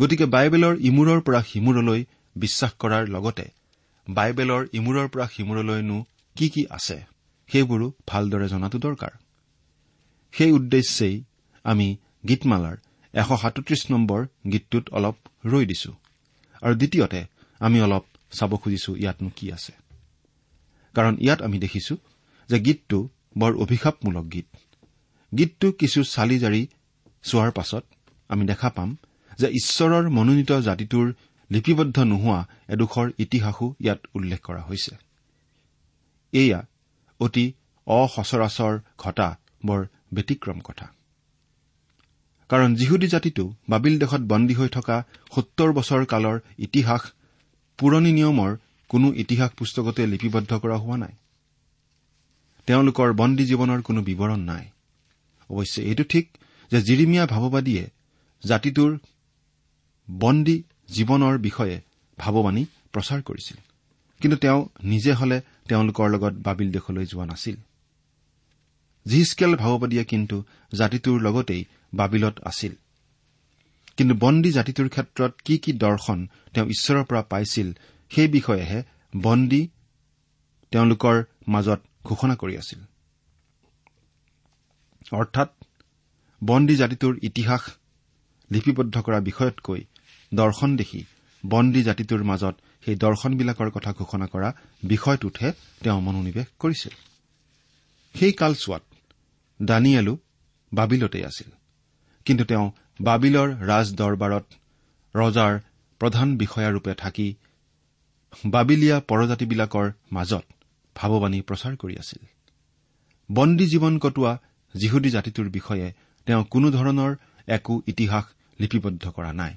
গতিকে 0.00 0.26
বাইবেলৰ 0.26 0.74
ইমূৰৰ 0.80 1.20
পৰা 1.20 1.42
সিমূৰলৈ 1.42 2.04
বিশ্বাস 2.36 2.72
কৰাৰ 2.78 3.08
লগতে 3.08 3.44
বাইবেলৰ 4.08 4.68
ইমূৰৰ 4.72 5.08
পৰা 5.08 5.26
সিমূৰলৈনো 5.26 6.04
কি 6.36 6.48
কি 6.48 6.66
আছে? 6.70 7.06
সেইবোৰো 7.48 7.92
ভালদৰে 8.08 8.48
জনাটো 8.48 8.78
দৰকাৰ। 8.78 9.12
সেই 10.32 10.52
উদ্দেশ্যেই 10.52 11.24
আমি 11.64 11.96
গীতমালাৰ 12.28 12.76
এশ 13.14 13.28
সাতত্ৰিশ 13.42 13.90
নম্বৰ 13.90 14.20
গীতটোত 14.52 14.84
অলপ 14.90 15.16
ৰৈ 15.46 15.64
দিছো। 15.66 15.92
আৰু 16.62 16.74
দ্বিতীয়তে 16.74 17.20
আমি 17.58 17.80
অলপ 17.80 18.04
চাব 18.32 18.56
খুজিছো 18.56 18.96
ইয়াতনো 18.96 19.30
কি 19.36 19.52
আছে। 19.52 19.72
কাৰণ 20.94 21.14
ইয়াত 21.20 21.42
আমি 21.42 21.58
দেখিছো 21.58 21.96
যে 22.48 22.60
গীতটো 22.60 23.08
বৰ 23.38 23.52
অভিশাপমূলক 23.56 24.32
গীত। 24.32 24.46
গীতটো 25.38 25.72
কিছু 25.72 26.04
চালি 26.04 26.38
জাৰি 26.38 26.66
চোৱাৰ 27.22 27.50
পাছত 27.50 27.84
আমি 28.28 28.46
দেখা 28.46 28.68
পাম 28.70 28.96
যে 29.38 29.48
ঈশ্বৰৰ 29.48 30.08
মনোনীত 30.08 30.52
জাতিটোৰ 30.52 31.12
লিপিবদ্ধ 31.50 31.98
নোহোৱা 31.98 32.46
এডোখৰ 32.68 33.10
ইতিহাসো 33.18 33.74
ইয়াত 33.80 34.00
উল্লেখ 34.14 34.40
কৰা 34.40 34.62
হৈছে। 34.62 34.96
এয়া 36.32 36.60
অতি 37.20 37.52
অসচৰাচৰ 37.86 38.78
ঘটা 38.98 39.28
বৰ 39.66 39.80
ব্যতিক্ৰম 40.14 40.60
কথা। 40.60 40.86
কাৰণ 42.48 42.74
যিহুদী 42.74 43.06
জাতিটো 43.06 43.54
বাবিল 43.68 43.98
দেশত 43.98 44.20
বন্দী 44.20 44.54
হৈ 44.54 44.68
থকা 44.68 45.04
সত্তৰ 45.34 45.72
বছৰ 45.72 46.04
কালৰ 46.04 46.40
ইতিহাস 46.58 47.02
পুৰণি 47.78 48.12
নিয়মৰ 48.12 48.56
কোনো 48.88 49.12
ইতিহাস 49.12 49.50
পুস্তকতে 49.50 50.06
লিপিবদ্ধ 50.06 50.58
কৰা 50.58 50.76
হোৱা 50.76 50.96
নাই। 50.96 51.14
তেওঁলোকৰ 52.66 53.12
বন্দী 53.12 53.44
জীৱনৰ 53.44 53.82
কোনো 53.82 54.02
বিৱৰণ 54.02 54.40
নাই। 54.40 54.64
অৱশ্যে 55.50 55.80
এইটো 55.84 56.04
ঠিক 56.04 56.38
যে 56.70 56.78
জিৰিমিয়া 56.82 57.26
ভাৱবাদীয়ে 57.26 57.84
জাতিটোৰ 58.44 58.98
বন্দী 60.10 60.62
জীৱনৰ 60.88 61.38
বিষয়ে 61.38 61.80
ভাৱবাণী 62.18 62.66
প্ৰচাৰ 62.92 63.22
কৰিছিল। 63.22 63.56
কিন্তু 64.20 64.36
তেওঁ 64.36 64.68
নিজে 64.84 65.12
হলে 65.12 65.40
তেওঁলোকৰ 65.68 66.10
লগত 66.10 66.32
বাবিল 66.32 66.72
দেশলৈ 66.72 67.06
যোৱা 67.06 67.24
নাছিল। 67.26 67.56
জিহিচকেল 69.06 69.56
ভাৱবাদীয়ে 69.56 70.04
কিন্তু 70.04 70.44
জাতিটোৰ 70.74 71.20
লগতেই 71.20 71.64
বাবিলত 71.94 72.40
আছিল। 72.40 72.72
কিন্তু 73.96 74.14
বন্দী 74.14 74.50
জাতিটোৰ 74.52 74.88
ক্ষেত্ৰত 74.88 75.32
কি 75.44 75.58
কি 75.58 75.72
দৰ্শন 75.72 76.26
তেওঁ 76.54 76.66
ঈশ্বৰৰ 76.66 77.04
পৰা 77.04 77.22
পাইছিল 77.22 77.72
সেই 78.10 78.28
বিষয়েহে 78.28 78.82
বন্দী 79.16 79.68
তেওঁলোকৰ 80.70 81.22
মাজত 81.48 81.80
ঘোষণা 82.04 82.36
কৰি 82.36 82.56
আছিল। 82.56 82.80
অৰ্থাৎ 85.12 85.48
বন্দী 86.44 86.76
জাতিটোৰ 86.76 87.18
ইতিহাস 87.22 87.60
লিপিবদ্ধ 88.52 89.02
কৰা 89.02 89.20
বিষয়তকৈ 89.20 89.84
দৰ্শন 90.34 90.76
দেখি 90.76 91.04
বন্দী 91.46 91.82
জাতিটোৰ 91.82 92.22
মাজত 92.24 92.54
সেই 92.84 92.96
দৰ্শনবিলাকৰ 92.96 93.70
কথা 93.70 93.92
ঘোষণা 93.92 94.26
কৰা 94.26 94.48
বিষয়টোতহে 94.84 95.52
তেওঁ 95.82 96.00
মনোনিৱেশ 96.00 96.46
কৰিছিল। 96.58 96.94
সেই 98.14 98.32
কালচোৱাত 98.32 98.82
দানিয়েলো 99.62 100.14
বাবিলতেই 100.72 101.24
আছিল। 101.24 101.50
কিন্তু 102.24 102.44
তেওঁ 102.44 102.70
বাবিলৰ 103.00 103.48
ৰাজ 103.66 103.86
দৰবাৰত 103.94 104.46
ৰজাৰ 105.14 105.52
প্ৰধান 106.00 106.28
বিষয়াৰূপে 106.36 106.94
থাকি 106.94 107.28
বাবিলীয়া 108.46 108.96
পৰজাতিবিলাকৰ 109.00 109.86
মাজত 110.12 110.44
ভাৱবাণী 110.96 111.40
প্ৰচাৰ 111.40 111.74
কৰি 111.76 111.94
আছিল। 111.98 112.22
বন্দী 113.32 113.66
জীৱন 113.66 113.94
কটোৱা 113.98 114.32
যিহুদী 114.74 115.10
জাতিটোৰ 115.10 115.48
বিষয়ে 115.48 115.92
তেওঁ 116.26 116.44
কোনোধৰণৰ 116.44 117.12
একো 117.48 117.74
ইতিহাস 117.86 118.24
লিপিবদ্ধ 118.60 119.04
কৰা 119.10 119.32
নাই। 119.32 119.54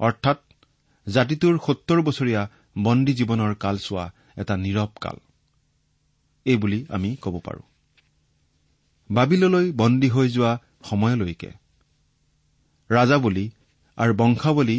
অৰ্থাৎ 0.00 0.38
জাতিটোৰ 1.06 1.54
সত্তৰ 1.66 1.98
বছৰীয়া 2.02 2.42
বন্দী 2.82 3.12
জীৱনৰ 3.14 3.54
কালচোৱা 3.54 4.04
এটা 4.36 4.54
নীৰৱ 4.56 4.90
কাল। 5.00 5.16
এইবুলি 6.46 6.86
আমি 6.88 7.10
ক'ব 7.16 7.34
পাৰো। 7.40 7.62
বাবিললৈ 9.10 9.66
বন্দী 9.72 10.08
হৈ 10.08 10.28
যোৱা 10.28 10.52
সময়লৈকে 10.82 11.50
ৰাজাৱলী 12.90 13.46
আৰু 13.98 14.12
বংশাৱলী 14.14 14.78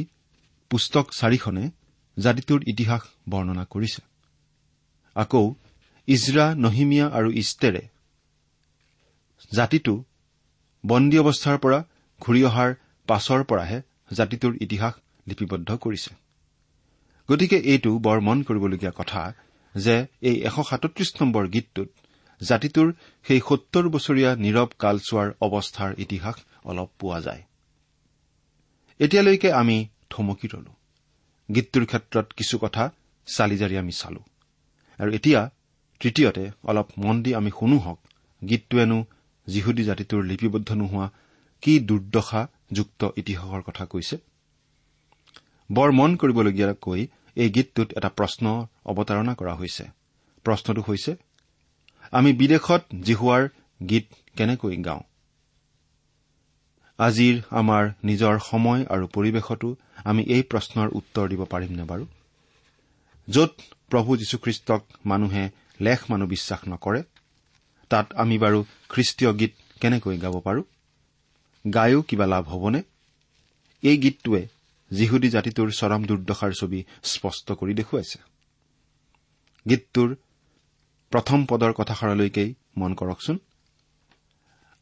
পুস্তক 0.71 1.05
চাৰিখনে 1.11 1.63
জাতিটোৰ 2.17 2.61
ইতিহাস 2.67 3.01
বৰ্ণনা 3.29 3.65
কৰিছে। 3.65 4.01
আকৌ 5.15 5.45
ইজৰা 6.07 6.45
নহিমীয়া 6.55 7.05
আৰু 7.07 7.29
ইষ্টেৰে 7.31 7.83
জাতিটো 9.51 9.93
বন্দী 10.83 11.17
অৱস্থাৰ 11.17 11.57
পৰা 11.57 11.79
ঘূৰি 12.21 12.41
অহাৰ 12.43 12.69
পাছৰ 13.07 13.41
পৰাহে 13.43 13.81
জাতিটোৰ 14.11 14.53
ইতিহাস 14.61 14.93
লিপিবদ্ধ 15.27 15.69
কৰিছে। 15.75 16.11
গতিকে 17.29 17.57
এইটো 17.57 17.99
বৰ 17.99 18.19
মন 18.19 18.43
কৰিবলগীয়া 18.43 18.91
কথা 18.95 19.33
যে 19.75 20.05
এই 20.21 20.35
এশ 20.35 20.55
সাতত্ৰিশ 20.69 21.13
নম্বৰ 21.21 21.47
গীতটোত 21.47 21.89
জাতিটোৰ 22.41 22.93
সেই 23.23 23.39
সত্তৰ 23.49 23.89
বছৰীয়া 23.89 24.35
নীৰৱ 24.35 24.69
কালচোৱাৰ 24.79 25.29
অৱস্থাৰ 25.41 25.91
ইতিহাস 25.97 26.35
অলপ 26.65 26.89
পোৱা 26.99 27.21
যায়। 27.21 27.43
এতিয়ালৈকে 28.99 29.51
আমি 29.51 29.87
থমকি 30.09 30.47
ৰলো। 30.47 30.71
গীতটোৰ 31.55 31.85
ক্ষেত্ৰত 31.85 32.27
কিছু 32.33 32.57
কথা 32.57 32.91
চালিজাৰি 33.27 33.77
আমি 33.77 33.91
চালো। 33.91 34.21
আৰু 34.99 35.11
এতিয়া 35.13 35.49
তৃতীয়তে 35.99 36.51
অলপ 36.63 36.87
মন 36.97 37.23
দি 37.23 37.35
আমি 37.35 37.51
শুনো 37.59 37.77
হওক 37.77 37.99
গীতটোৱেনো 38.49 39.05
যিহুদী 39.47 39.83
জাতিটোৰ 39.83 40.23
লিপিবদ্ধ 40.23 40.71
নোহোৱা 40.71 41.09
কি 41.61 41.79
দুৰ্দশাযুক্ত 41.79 43.01
ইতিহাসৰ 43.15 43.61
কথা 43.61 43.85
কৈছে? 43.85 44.17
বৰ 45.69 45.91
মন 45.91 46.15
কৰিবলগীয়াকৈ 46.15 47.07
এই 47.35 47.49
গীতটোত 47.49 47.89
এটা 47.97 48.09
প্ৰশ্ন 48.09 48.45
অৱতাৰণা 48.85 49.33
কৰা 49.33 49.53
হৈছে। 49.55 49.83
প্ৰশ্নটো 50.45 50.81
হৈছে 50.87 51.11
আমি 52.11 52.33
বিদেশত 52.33 52.81
জিহুৱাৰ 53.03 53.43
গীত 53.89 54.05
কেনেকৈ 54.37 54.75
গাওঁ? 54.77 55.01
আজিৰ 56.99 57.35
আমাৰ 57.51 57.83
নিজৰ 58.03 58.35
সময় 58.39 58.85
আৰু 58.85 59.05
পৰিৱেশতো 59.07 59.75
আমি 60.03 60.23
এই 60.23 60.43
প্ৰশ্নৰ 60.43 60.87
উত্তৰ 60.93 61.29
দিব 61.29 61.41
পাৰিমনে 61.45 61.83
বাৰু? 61.83 62.05
য'ত 63.27 63.53
প্ৰভু 63.89 64.17
যীশুখ্ৰীষ্টক 64.17 64.81
মানুহে 65.05 65.43
লেখ 65.81 65.99
মানুহ 66.09 66.27
বিশ্বাস 66.27 66.59
নকৰে 66.67 67.01
তাত 67.89 68.13
আমি 68.13 68.37
বাৰু 68.37 68.59
খ্ৰীষ্টীয় 68.89 69.31
গীত 69.33 69.53
কেনেকৈ 69.81 70.17
গাব 70.17 70.35
পাৰো? 70.39 70.61
গায়ো 71.73 72.01
কিবা 72.01 72.25
লাভ 72.25 72.45
হ'বনে? 72.47 72.81
এই 73.83 73.97
গীতটোৱে 73.97 74.47
যিহুদী 74.91 75.29
জাতিটোৰ 75.29 75.71
চৰম 75.71 76.01
দুৰ্দশাৰ 76.05 76.51
ছবি 76.53 76.85
স্পষ্ট 77.03 77.51
কৰি 77.51 77.73
দেখুৱাইছে। 77.73 78.19
গীতটোৰ 79.69 80.15
প্ৰথম 81.11 81.45
পদৰ 81.45 81.73
কথাষাৰলৈকেই 81.73 82.55
মন 82.77 82.91
কৰকচোন। 82.93 83.39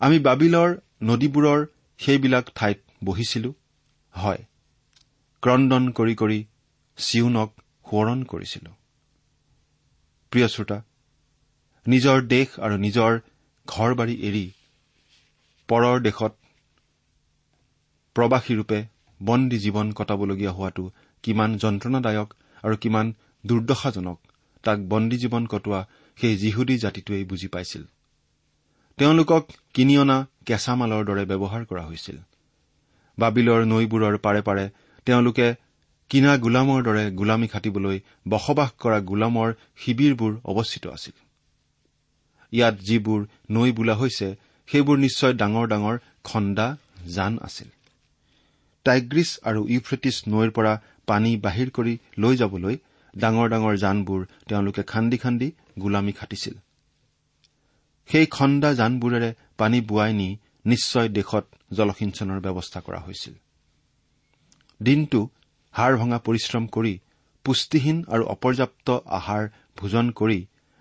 আমি 0.02 0.20
বাবিলৰ 0.20 0.70
নদীবোৰৰ 1.04 1.66
সেইবিলাক 2.00 2.46
ঠাইত 2.56 2.80
বহিছিলো। 3.04 3.54
হয় 4.14 4.42
ক্ৰদন 5.44 5.84
কৰি 5.92 6.16
কৰি 6.16 6.40
চিউনক 6.98 7.50
সোঁৱৰণ 7.86 8.24
কৰিছিলো। 8.24 8.72
প্ৰিয় 10.32 10.48
শ্ৰোতা 10.48 10.78
নিজৰ 11.88 12.22
দেশ 12.28 12.60
আৰু 12.60 12.76
নিজৰ 12.78 13.20
ঘৰ 13.68 13.96
বাৰী 13.96 14.16
এৰি 14.28 14.46
পৰৰ 15.70 16.00
দেশত 16.00 16.34
প্ৰবাসীৰূপে 18.16 18.93
বন্দী 19.26 19.58
জীৱন 19.60 19.88
কটাবলগীয়া 19.92 20.52
হোৱাটো 20.52 20.84
কিমান 21.24 21.50
যন্ত্ৰণাদায়ক 21.58 22.30
আৰু 22.64 22.76
কিমান 22.78 23.14
দুৰ্দশাজনক। 23.46 24.18
তাক 24.64 24.80
বন্দী 24.88 25.18
জীৱন 25.18 25.44
কটোৱা 25.46 25.80
সেই 26.18 26.38
যিহুদী 26.38 26.76
জাতিটোৱেই 26.78 27.24
বুজি 27.24 27.48
পাইছিল। 27.48 27.84
তেওঁলোকক 28.98 29.44
কিনি 29.74 29.94
অনা 29.98 30.18
কেঁচা 30.46 30.74
মালৰ 30.76 31.04
দৰে 31.06 31.24
ব্যৱহাৰ 31.26 31.64
কৰা 31.66 31.84
হৈছিল। 31.84 32.18
বাবিলৰ 33.18 33.62
নৈবোৰৰ 33.66 34.16
পাৰে 34.18 34.42
পাৰে 34.42 34.66
তেওঁলোকে 35.06 35.48
কিনা 36.10 36.38
গোলামৰ 36.38 36.80
দৰে 36.84 37.04
গোলামী 37.12 37.48
খাটিবলৈ 37.48 37.98
বসবাস 38.30 38.70
কৰা 38.80 39.00
গোলামৰ 39.00 39.50
শিবিৰবোৰ 39.78 40.34
অৱস্থিত 40.44 40.88
আছিল। 40.88 41.16
ইয়াত 42.54 42.76
যিবোৰ 42.80 43.20
নৈ 43.52 43.70
বোলা 43.72 43.96
হৈছে 43.96 44.28
সেইবোৰ 44.68 44.98
নিশ্চয় 44.98 45.34
ডাঙৰ 45.34 45.66
ডাঙৰ 45.68 45.96
খন্দা 46.24 46.68
জান 47.08 47.34
আছিল। 47.42 47.70
টাইগ্ৰিছ 48.86 49.30
আৰু 49.50 49.62
ইউফ্ৰেটিছ 49.76 50.16
নৈৰ 50.34 50.50
পৰা 50.58 50.74
পানী 51.08 51.32
বাহিৰ 51.46 51.70
কৰি 51.78 51.94
লৈ 52.18 52.36
যাবলৈ 52.42 52.76
ডাঙৰ 53.14 53.48
ডাঙৰ 53.54 53.76
জানবোৰ 53.78 54.22
তেওঁলোকে 54.48 54.84
খান্দি 54.84 55.18
খান্দি 55.18 55.48
গোলামী 55.80 56.14
খাটিছিল। 56.20 56.56
সেই 58.10 58.26
খন্দা 58.36 58.70
জানবোৰেৰে 58.74 59.30
পানী 59.58 59.80
বোৱাই 59.90 60.14
নি 60.14 60.30
নিশ্চয় 60.66 61.08
দেশত 61.18 61.46
জলসিঞ্চনৰ 61.78 62.40
ব্যৱস্থা 62.46 62.80
কৰা 62.86 63.00
হৈছিল। 63.06 63.34
দিনটো 64.82 65.20
হাৰ 65.74 65.94
ভঙা 65.98 66.20
পৰিশ্ৰম 66.28 66.64
কৰি 66.68 66.94
পুষ্টিহীন 67.46 67.98
আৰু 68.14 68.24
অপৰ্যাপ্ত 68.26 68.88
আহাৰ 69.20 69.44
ভোজন 69.78 70.06
কৰি 70.20 70.40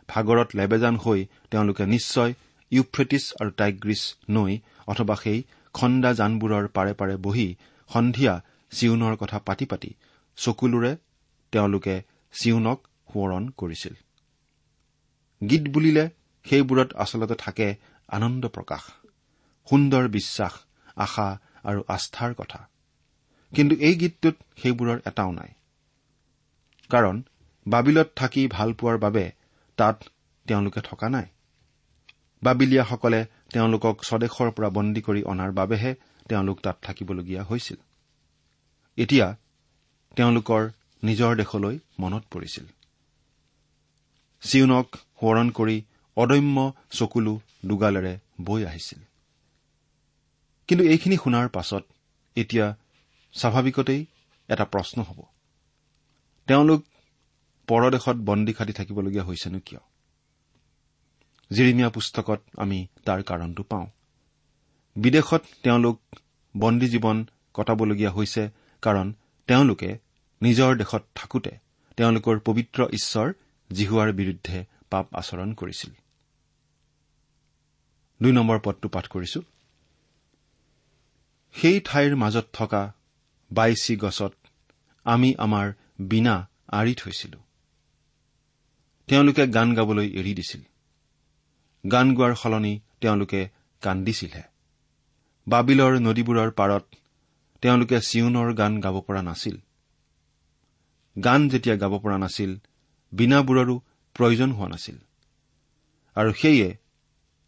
ভাগৰত 0.08 0.48
লেবেজান 0.58 0.96
হৈ 1.04 1.20
তেওঁলোকে 1.50 1.84
নিশ্চয় 1.86 2.30
ইউফ্ৰেটিছ 2.72 3.24
আৰু 3.40 3.50
টাইগ্ৰিছ 3.60 4.02
নৈ 4.30 4.52
অথবা 4.86 5.14
সেই 5.22 5.38
খন্দা 5.74 6.10
জানবোৰৰ 6.20 6.64
পাৰে 6.76 6.92
পাৰে 6.94 7.16
বহি 7.26 7.48
সন্ধিয়া 7.92 8.34
চিউনৰ 8.72 9.14
কথা 9.16 9.38
পাতি 9.38 9.64
পাতি 9.66 9.90
চকুলোৰে 10.38 10.92
তেওঁলোকে 11.52 11.94
চিউনক 12.34 12.78
সোঁৱৰণ 13.12 13.48
কৰিছিল। 13.56 13.94
গীত 15.50 15.64
বুলিলে 15.68 16.04
সেইবোৰত 16.46 16.90
আচলতে 16.94 17.34
থাকে 17.34 17.66
আনন্দ 18.08 18.48
প্ৰকাশ 18.48 18.82
সুন্দৰ 19.70 20.08
বিশ্বাস 20.08 20.54
আশা 20.96 21.26
আৰু 21.64 21.80
আস্থাৰ 21.88 22.34
কথা। 22.34 22.60
কিন্তু 23.52 23.74
এই 23.76 23.94
গীতটোত 23.94 24.36
সেইবোৰৰ 24.62 24.98
এটাও 25.06 25.32
নাই। 25.32 25.50
কাৰণ 26.90 27.22
বাবিলত 27.66 28.08
থাকি 28.16 28.42
ভাল 28.46 28.72
পোৱাৰ 28.72 28.98
বাবে 28.98 29.24
তাত 29.78 30.04
তেওঁলোকে 30.46 30.80
থকা 30.80 31.08
নাই। 31.08 31.26
বাবিলিয়াসকলে 32.42 33.20
তেওঁলোকক 33.52 33.96
স্বদেশৰ 34.04 34.50
পৰা 34.50 34.68
বন্দী 34.68 35.00
কৰি 35.00 35.22
অনাৰ 35.22 35.52
বাবেহে 35.52 35.94
তেওঁলোক 36.32 36.60
তাত 36.60 36.76
থাকিবলগীয়া 36.82 37.42
হৈছিল। 37.44 37.76
এতিয়া 38.96 39.36
তেওঁলোকৰ 40.16 40.70
নিজৰ 41.04 41.36
দেশলৈ 41.36 41.78
মনত 41.98 42.22
পৰিছিল। 42.30 42.64
চিউনক 44.40 44.96
সোঁৱৰণ 45.20 45.50
কৰি 45.50 45.82
অদম্য 46.16 46.72
চকুলো 46.90 47.40
দুগালেৰে 47.66 48.18
বৈ 48.40 48.64
আহিছিল। 48.64 48.98
কিন্তু 50.68 50.84
এইখিনি 50.84 51.16
শুনাৰ 51.16 51.48
পাছত 51.48 51.84
এতিয়া 52.36 52.76
স্বাভাৱিকতেই 53.32 54.06
এটা 54.48 54.64
প্ৰশ্ন 54.64 55.02
হ'ব। 55.02 55.22
তেওঁলোক 56.46 56.84
পৰদেশত 57.66 58.16
বন্দী 58.16 58.52
খাটি 58.52 58.72
থাকিবলগীয়া 58.72 59.24
হৈছেনো 59.24 59.60
কিয়? 59.66 59.80
জিৰিমীয়া 61.52 61.90
পুস্তকত 61.90 62.40
আমি 62.56 62.86
তাৰ 63.04 63.22
কাৰণটো 63.22 63.62
পাওঁ। 63.62 63.86
বিদেশত 64.96 65.42
তেওঁলোক 65.62 66.00
বন্দী 66.56 66.88
জীৱন 66.88 67.24
কটাবলগীয়া 67.54 68.10
হৈছে 68.10 68.50
কাৰণ 68.82 69.12
তেওঁলোকে 69.46 69.98
নিজৰ 70.42 70.76
দেশত 70.76 71.02
থাকোতে 71.14 71.50
তেওঁলোকৰ 71.96 72.38
পবিত্ৰ 72.38 72.84
ঈশ্বৰ 72.84 73.32
জিহুৱাৰ 73.72 74.12
বিৰুদ্ধে 74.12 74.64
পাপ 74.90 75.14
আচৰণ 75.14 75.54
কৰিছিল। 75.54 75.94
সেই 81.52 81.80
ঠাইৰ 81.80 82.16
মাজত 82.16 82.46
থকা 82.52 82.92
বাইচি 83.52 83.96
গছত 83.96 84.34
আমি 85.04 85.34
আমাৰ 85.38 85.72
বিনা 85.98 86.48
আঁৰি 86.68 86.94
থৈছিলো। 86.94 87.38
তেওঁলোকে 89.06 89.46
গান 89.46 89.74
গাবলৈ 89.74 90.08
এৰি 90.08 90.34
দিছিল। 90.34 90.60
গান 91.92 92.14
গোৱাৰ 92.14 92.34
সলনি 92.34 92.80
তেওঁলোকে 93.00 93.48
কান্দিছিলহে। 93.80 94.51
বাবিলৰ 95.48 95.92
নদীবোৰৰ 96.00 96.50
পাৰত 96.50 96.84
তেওঁলোকে 97.62 98.00
চিউনৰ 98.00 98.54
গান 98.54 98.80
গাব 98.80 99.00
পৰা 99.00 99.22
নাছিল। 99.22 99.56
গান 101.24 101.48
যেতিয়া 101.48 101.76
গাব 101.76 101.98
পৰা 101.98 102.18
নাছিল 102.18 102.58
বীণাবোৰৰো 103.14 103.74
প্ৰয়োজন 104.14 104.52
হোৱা 104.52 104.68
নাছিল। 104.68 104.96
আৰু 106.14 106.32
সেয়ে 106.32 106.76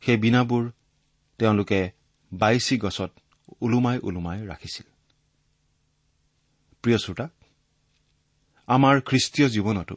সেই 0.01 0.17
বীণাবোৰ 0.17 0.71
তেওঁলোকে 1.39 1.91
বাইচি 2.33 2.79
গছত 2.79 3.11
ওলোমাই 3.61 3.99
ওলোমাই 3.99 4.47
ৰাখিছিল। 4.47 4.87
প্ৰিয় 6.83 6.99
শ্ৰোতা 6.99 7.29
আমাৰ 8.67 9.01
খ্ৰীষ্টীয় 9.01 9.49
জীৱনতো 9.49 9.97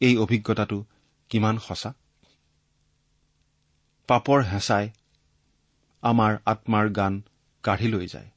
এই 0.00 0.16
অভিজ্ঞতাটো 0.16 0.84
কিমান 1.28 1.58
সঁচা? 1.58 1.94
পাপৰ 4.06 4.42
হেঁচাই 4.42 4.90
আমাৰ 6.04 6.32
আত্মাৰ 6.46 6.90
গান 6.90 7.22
কাঢ়ি 7.64 7.88
লৈ 7.88 8.06
যায়। 8.06 8.30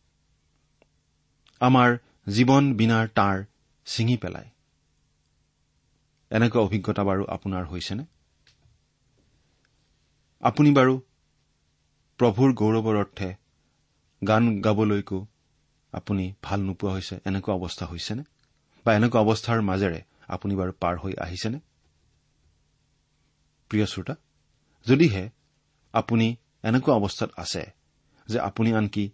আমাৰ 1.62 1.90
জীৱন 2.28 2.64
বিনাৰ 2.74 3.08
তাঁৰ 3.16 3.44
ছিঙি 3.86 4.18
পেলায়। 4.18 4.50
এনেকুৱা 6.32 6.62
অভিজ্ঞতা 6.62 7.04
বাৰু 7.04 7.24
আপোনাৰ 7.26 7.66
হৈছেনে? 7.66 8.04
আপুনি 10.44 10.72
বাৰু 10.72 10.94
প্ৰভুৰ 12.20 12.54
গৌৰৱৰ 12.54 12.96
অৰ্থে 12.98 13.30
গান 14.22 14.44
গাবলৈকো 14.62 15.20
আপুনি 15.94 16.26
ভাল 16.44 16.60
নোপোৱা 16.62 16.92
হৈছে 16.94 17.16
এনেকুৱা 17.26 17.54
অৱস্থা 17.56 17.86
হৈছেনে? 17.86 18.24
বা 18.86 18.92
এনেকুৱা 18.94 19.20
অৱস্থাৰ 19.22 19.62
মাজেৰে 19.62 20.02
আপুনি 20.28 20.54
বাৰু 20.56 20.72
পাৰ 20.80 20.96
হৈ 20.98 21.14
আহিছেনে? 21.26 21.60
প্ৰিয় 23.72 23.86
শ্ৰোতা 23.86 24.16
যদিহে 24.86 25.24
আপুনি 25.94 26.28
এনেকুৱা 26.64 26.96
অৱস্থাত 26.96 27.30
আছে 27.38 27.64
যে 28.28 28.40
আপুনি 28.40 28.74
আনকি 28.74 29.12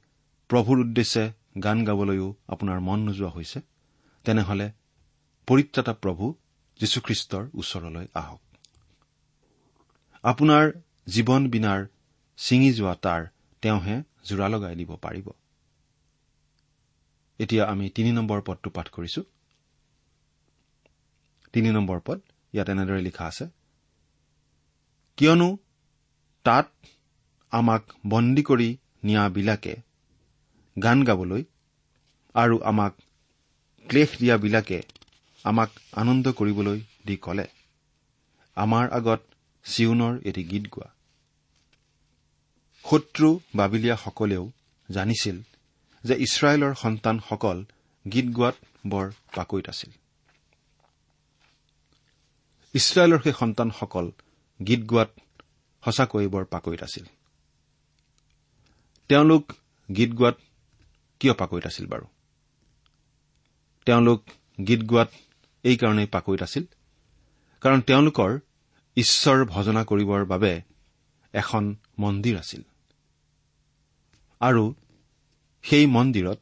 প্ৰভুৰ 0.49 0.79
উদ্দেশ্যে 0.79 1.32
গান 1.63 1.84
গাবলৈও 1.86 2.36
আপোনাৰ 2.47 2.79
মন 2.79 2.99
নোযোৱা 2.99 3.29
হৈছে 3.29 3.60
তেনেহলে 4.23 4.71
পৰিত্ৰাতা 5.47 5.93
প্ৰভু 5.93 6.34
যীশুখ্ৰীষ্টৰ 6.79 7.43
ওচৰলৈ 7.53 8.08
আহক। 8.13 8.41
আপোনাৰ 10.23 10.71
জীৱন 11.08 11.49
বিনাৰ 11.49 11.86
ছিঙি 12.38 12.73
যোৱা 12.73 12.95
তাৰ 12.95 13.21
তেওঁহে 13.62 14.03
জোৰা 14.23 14.47
লগাই 14.47 14.75
দিব 14.75 14.95
পাৰিব। 14.95 15.29
এতিয়া 17.39 17.65
আমি 17.65 17.89
তিনি 17.89 18.12
নম্বৰ 18.12 18.41
পদটো 18.41 18.69
পাঠ 18.69 18.89
কৰিছো। 18.89 19.21
তিনি 21.53 21.71
নম্বৰ 21.71 21.99
পদ 22.06 22.19
ইয়াত 22.53 22.69
এনেদৰে 22.69 23.01
লিখা 23.01 23.25
আছে 23.25 23.45
কিয়নো 25.17 25.58
তাত 26.43 26.73
আমাক 27.53 27.83
বন্দী 28.07 28.43
কৰি 28.43 28.69
নিয়াবিলাকে। 29.03 29.73
গান 30.77 31.03
গাবলৈ 31.03 31.43
আৰু 32.35 32.55
আমাক 32.63 32.93
ক্লেশ 33.85 34.09
দিয়াবিলাকে 34.19 34.79
আমাক 35.45 35.69
আনন্দ 35.91 36.25
কৰিবলৈ 36.31 36.79
দি 37.05 37.15
কলে। 37.17 37.45
আমাৰ 38.57 38.85
আগত 38.91 39.21
চিউনৰ 39.65 40.13
এটি 40.25 40.43
গীত 40.43 40.65
গোৱা। 40.71 40.89
শত্ৰু 42.85 43.29
বাবিলিয়াসকলেও 43.55 44.43
জানিছিল 44.89 45.37
যে 46.03 46.13
ইছৰাইলৰ 46.25 46.73
সন্তানসকল 46.73 47.57
গীত 48.05 48.27
গোৱাত 48.29 48.55
বৰ 48.87 49.05
পাকৈত 49.35 49.65
আছিল। 49.69 49.91
ইছৰাইলৰ 52.75 53.19
সেই 53.23 53.35
সন্তানসকল 53.39 54.05
গীত 54.59 54.81
গোৱাত 54.85 55.09
সঁচাকৈ 55.83 56.27
বৰ 56.27 56.43
পাকৈত 56.45 56.81
আছিল। 56.83 57.05
তেওঁলোক 59.09 59.53
গীত 59.95 60.11
গোৱাত 60.11 60.37
কিয় 61.19 61.33
পাকৈত 61.33 61.65
আছিল 61.65 61.87
বাৰু? 61.87 62.05
তেওঁলোক 63.85 64.23
গীত 64.67 64.81
গোৱাত 64.83 65.09
এইকাৰণেই 65.63 66.05
পাকৈত 66.05 66.43
আছিল 66.43 66.65
কাৰণ 67.61 67.81
তেওঁলোকৰ 67.81 68.39
ঈশ্বৰ 68.97 69.45
ভজনা 69.45 69.83
কৰিবৰ 69.83 70.25
বাবে 70.25 70.61
এখন 71.33 71.75
মন্দিৰ 71.99 72.37
আছিল। 72.37 72.61
আৰু 74.39 74.73
সেই 75.63 75.85
মন্দিৰত 75.85 76.39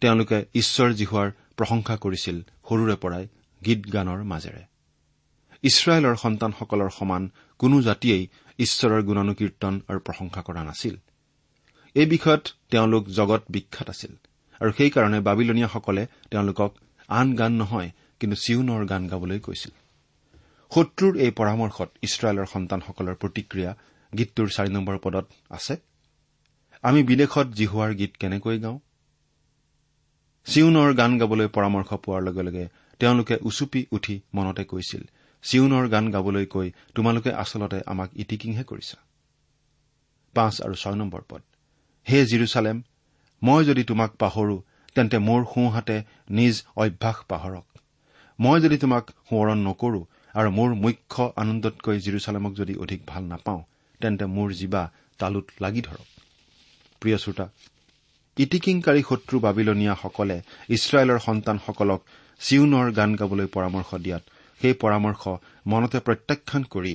তেওঁলোকে 0.00 0.44
ঈশ্বৰ 0.54 0.92
জীহুৱাৰ 0.92 1.30
প্ৰশংসা 1.56 1.96
কৰিছিল 1.96 2.42
সৰুৰে 2.42 2.96
পৰাই 2.96 3.28
গীত 3.64 3.80
গানৰ 3.92 4.24
মাজেৰে। 4.24 4.62
ইছৰাইলৰ 5.62 6.16
সন্তানসকলৰ 6.16 6.90
সমান 6.90 7.30
কোনো 7.58 7.82
জাতিয়েই 7.82 8.28
ঈশ্বৰৰ 8.58 9.02
গুণানুকীৰ্তন 9.02 9.80
আৰু 9.88 9.98
প্ৰশংসা 9.98 10.42
কৰা 10.42 10.64
নাছিল। 10.64 10.96
এই 12.00 12.06
বিষয়ত 12.06 12.44
তেওঁলোক 12.70 13.04
জগত 13.08 13.42
বিখ্যাত 13.54 13.88
আছিল। 13.90 14.12
আৰু 14.60 14.70
সেইকাৰণে 14.78 15.18
বাবিলনীয়াসকলে 15.20 16.02
তেওঁলোকক 16.30 16.70
আন 17.08 17.28
গান 17.34 17.52
নহয় 17.52 17.90
কিন্তু 18.20 18.36
চিউনৰ 18.36 18.82
গান 18.86 19.02
গাবলৈ 19.08 19.38
কৈছিল। 19.38 19.72
শত্ৰুৰ 20.72 21.14
এই 21.16 21.30
পৰামৰ্শত 21.30 21.88
ইছৰাইলৰ 22.02 22.46
সন্তানসকলৰ 22.46 23.14
প্ৰতিক্ৰিয়া 23.14 23.70
গীতটোৰ 24.12 24.48
চাৰি 24.48 24.70
নম্বৰ 24.70 24.96
পদত 24.98 25.26
আছে। 25.50 25.74
আমি 26.84 27.00
বিদেশত 27.02 27.46
জিহুৱাৰ 27.52 27.92
গীত 27.94 28.12
কেনেকৈ 28.20 28.58
গাওঁ? 28.58 28.78
চিউনৰ 30.46 30.90
গান 30.94 31.12
গাবলৈ 31.18 31.48
পৰামৰ্শ 31.48 31.90
পোৱাৰ 31.94 32.22
লগে 32.22 32.42
লগে 32.42 32.64
তেওঁলোকে 33.00 33.34
উচুপি 33.42 33.80
উঠি 33.92 34.20
মনতে 34.34 34.64
কৈছিল 34.64 35.02
চিউনৰ 35.44 35.84
গান 35.88 36.10
গাবলৈ 36.10 36.46
কৈ 36.46 36.68
তোমালোকে 36.94 37.30
আচলতে 37.32 37.78
আমাক 37.86 38.10
ইটিকিংহে 38.14 38.64
কৰিছা। 38.64 38.96
পাঁচ 40.34 40.54
আৰু 40.62 40.74
ছয় 40.74 40.94
নম্বৰ 40.94 41.22
পদ। 41.28 41.42
হে 42.08 42.18
জিৰচালেম 42.30 42.76
মই 43.42 43.64
যদি 43.68 43.82
তোমাক 43.90 44.10
পাহৰো 44.22 44.56
তেন্তে 44.94 45.18
মোৰ 45.28 45.42
সোঁহাতে 45.52 45.96
নিজ 46.38 46.54
অভ্যাস 46.82 47.18
পাহৰক। 47.30 47.66
মই 48.38 48.58
যদি 48.64 48.76
তোমাক 48.84 49.04
সোঁৱৰণ 49.28 49.58
নকৰো 49.68 50.00
আৰু 50.34 50.48
মোৰ 50.58 50.70
মুখ্য 50.84 51.26
আনন্দতকৈ 51.42 51.96
জিৰচালেমক 52.06 52.52
যদি 52.60 52.74
অধিক 52.84 53.00
ভাল 53.06 53.22
নাপাওঁ 53.32 53.60
তেন্তে 54.00 54.24
মোৰ 54.36 54.48
জীৱা 54.60 54.82
তালুত 55.20 55.46
লাগি 55.60 55.82
ধৰক। 55.88 56.08
প্ৰিয় 57.02 57.18
শ্ৰোতা 57.24 57.46
ইটিকিংকাৰী 58.36 59.02
শত্ৰু 59.08 59.36
বাবিলনীয়াসকলে 59.46 60.36
ইছৰাইলৰ 60.76 61.18
সন্তানসকলক 61.18 62.00
চিউনৰ 62.40 62.86
গান 62.98 63.10
গাবলৈ 63.20 63.46
পৰামৰ্শ 63.54 63.90
দিয়াত 64.04 64.24
সেই 64.60 64.74
পৰামৰ্শ 64.82 65.22
মনতে 65.70 65.98
প্ৰত্যাখ্যান 66.06 66.62
কৰি 66.74 66.94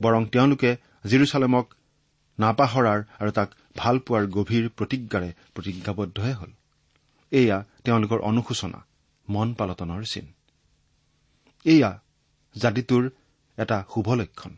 বৰং 0.00 0.22
তেওঁলোকে 0.34 0.70
জিৰচালেমক 1.10 1.66
নাপাহৰাৰ 2.38 3.00
আৰু 3.20 3.30
তাক 3.38 3.48
ভাল 3.76 3.96
পোৱাৰ 4.06 4.24
গভীৰ 4.36 4.64
প্ৰতিজ্ঞাৰে 4.78 5.30
প্ৰতিজ্ঞাবদ্ধহে 5.54 6.32
হ'ল। 6.32 6.52
এয়া 7.32 7.58
তেওঁলোকৰ 7.84 8.18
অনুশোচনা 8.30 8.80
মন 9.28 9.48
পালটনৰ 9.54 10.02
চিন। 10.12 10.26
এয়া 11.64 11.90
জাতিটোৰ 12.56 13.04
এটা 13.58 13.78
শুভ 13.92 14.08
লক্ষণ 14.20 14.52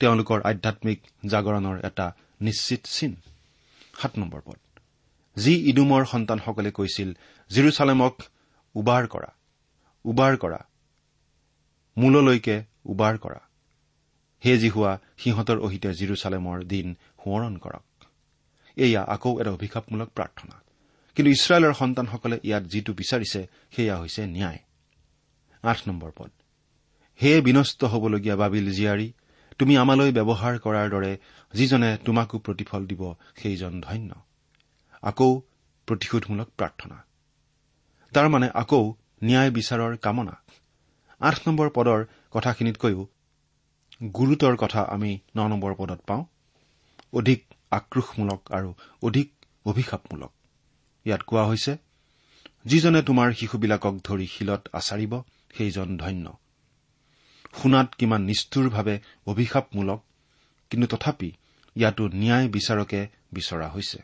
তেওঁলোকৰ 0.00 0.38
আধ্যামিক 0.50 1.00
জাগৰণৰ 1.28 1.76
এটা 1.88 2.06
নিশ্চিত 2.40 2.82
চিন। 2.86 3.12
সাত 4.00 4.12
নম্বৰ 4.18 4.40
পদ। 4.46 4.58
যি 5.36 5.52
ইডুমৰ 5.70 6.02
সন্তানসকলে 6.04 6.70
কৈছিল 6.70 7.08
জিৰচালেমক 7.50 8.14
উবাৰ 8.74 9.04
কৰা 9.06 9.30
উবাৰ 10.04 10.32
কৰা 10.36 10.60
মূললৈকে 11.96 12.56
উবাৰ 12.92 13.14
কৰা। 13.18 13.40
হে 14.42 14.52
যি 14.58 14.68
হোৱা 14.68 14.92
সিহঁতৰ 15.18 15.58
অহিতে 15.66 15.90
জিৰচালেমৰ 15.94 16.58
দিন 16.64 16.86
সোঁৱৰণ 17.24 17.56
কৰক। 17.58 18.04
এয়া 18.76 19.02
আকৌ 19.02 19.40
এটা 19.40 19.50
অভিশাপমূলক 19.50 20.08
প্ৰাৰ্থনা। 20.14 20.62
কিন্তু 21.14 21.30
ইছৰাইলৰ 21.30 21.72
সন্তানসকলে 21.72 22.40
ইয়াত 22.44 22.62
যিটো 22.62 22.92
বিচাৰিছে 22.92 23.46
সেয়া 23.76 23.98
হৈছে 23.98 24.26
ন্যায়। 24.26 24.58
আঠ 25.62 25.88
নম্বৰ 25.88 26.10
পদ। 26.16 26.30
হে 27.22 27.40
বিনষ্ট 27.40 27.84
হবলগীয়া 27.84 28.36
বাবিল 28.36 28.72
জীয়াৰী 28.72 29.12
তুমি 29.58 29.76
আমালৈ 29.76 30.12
ব্যৱহাৰ 30.12 30.58
কৰাৰ 30.58 30.90
দৰে 30.90 31.18
যিজনে 31.52 31.98
তোমাকো 32.04 32.38
প্ৰতিফল 32.38 32.86
দিব 32.86 33.14
সেইজন 33.36 33.80
ধন্য। 33.80 34.14
আকৌ 35.02 35.40
প্ৰতিশোধমূলক 35.86 36.48
প্ৰাৰ্থনা। 36.58 37.04
তাৰমানে 38.12 38.50
আকৌ 38.54 38.92
ন্যায় 39.24 39.50
বিচাৰৰ 39.50 39.96
কামনা। 39.96 40.42
আঠ 41.20 41.48
নম্বৰ 41.48 41.70
পদৰ 41.70 42.04
কথাখিনিতকৈও 42.30 43.06
গুৰুতৰ 44.02 44.56
কথা 44.56 44.82
আমি 44.82 45.18
ন 45.36 45.48
নম্বৰ 45.48 45.74
পদত 45.74 46.00
পাওঁ। 46.06 46.24
অধিক 47.12 47.44
আক্ৰোশমূলক 47.70 48.40
আৰু 48.52 48.74
অধিক 49.02 49.28
অভিশাপমূলক। 49.66 50.32
ইয়াত 51.06 51.22
কোৱা 51.22 51.44
হৈছে 51.44 51.76
যিজনে 52.64 53.02
তোমাৰ 53.02 53.32
শিশুবিলাকক 53.32 53.94
ধৰি 54.04 54.26
শিলত 54.26 54.68
আচাৰিব 54.72 55.12
সেইজন 55.56 55.96
ধন্য। 55.96 56.26
শুনাত 57.62 57.94
কিমান 57.94 58.22
নিষ্ঠুৰভাৱে 58.22 59.00
অভিশাপমূলক 59.26 60.04
কিন্তু 60.70 60.86
তথাপি 60.86 61.32
ইয়াতো 61.76 62.08
ন্যায় 62.08 62.48
বিচাৰকে 62.48 63.08
বিচৰা 63.32 63.68
হৈছে। 63.68 63.98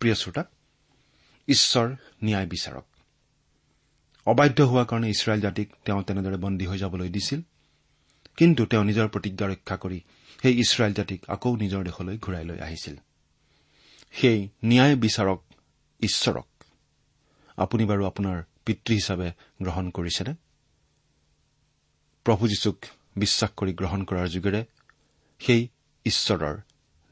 প্ৰিয় 0.00 0.14
শ্ৰোতা 0.14 0.44
ঈশ্বৰ 1.48 1.86
ন্যায় 2.24 2.46
বিচাৰক। 2.46 2.84
অবাধ্য 4.26 4.62
হোৱাৰ 4.62 4.84
কাৰণে 4.84 5.08
ইছৰাইল 5.08 5.40
জাতিক 5.40 5.68
তেওঁ 5.84 6.02
তেনেদৰে 6.02 6.36
বন্দী 6.36 6.66
হৈ 6.66 6.78
যাবলৈ 6.78 7.08
দিছিল 7.08 7.40
কিন্তু 8.36 8.66
তেওঁ 8.66 8.84
নিজৰ 8.84 9.08
প্ৰতিজ্ঞা 9.08 9.46
ৰক্ষা 9.48 9.76
কৰি 9.76 10.00
সেই 10.42 10.58
ইছৰাইল 10.58 10.92
জাতিক 10.92 11.24
আকৌ 11.28 11.56
নিজৰ 11.56 11.84
দেশলৈ 11.84 12.18
ঘূৰাই 12.18 12.44
লৈ 12.44 12.58
আহিছিল। 12.58 12.96
সেই 14.12 14.48
ন্যায় 14.64 14.96
বিচাৰক 14.96 15.42
ঈশ্বৰক 16.00 16.46
আপুনি 17.56 17.84
বাৰু 17.84 18.06
আপোনাৰ 18.06 18.42
পিতৃ 18.66 18.94
হিচাপে 18.94 19.32
গ্ৰহণ 19.62 19.90
কৰিছেনে? 19.90 20.34
প্ৰভু 22.24 22.48
যীশুক 22.48 22.76
বিশ্বাস 23.16 23.50
কৰি 23.56 23.72
গ্ৰহণ 23.72 24.04
কৰাৰ 24.04 24.28
যোগেৰে 24.28 24.64
সেই 25.38 25.68
ঈশ্বৰৰ 26.04 26.56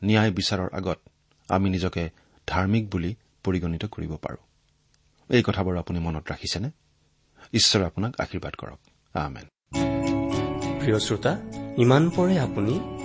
ন্যায় 0.04 0.30
বিচাৰৰ 0.30 0.68
আগত 0.72 0.98
আমি 1.48 1.70
নিজকে 1.70 2.10
ধাৰ্মিক 2.46 2.90
বুলি 2.90 3.14
পৰিগণিত 3.44 3.84
কৰিব 3.84 4.16
পাৰোঁ। 4.16 4.42
এই 5.30 5.42
কথাবোৰ 5.42 5.78
আপুনি 5.78 5.98
মনত 5.98 6.30
ৰাখিছেনে? 6.30 6.70
ঈশ্বৰে 7.52 7.84
আপোনাক 7.84 8.20
আশীৰ্বাদ 8.20 8.54
কৰক। 8.54 8.78
প্ৰিয় 10.80 10.98
শ্ৰোতা 10.98 11.32
ইমান 11.76 12.10
পৰে 12.10 12.38
আপুনি 12.38 12.99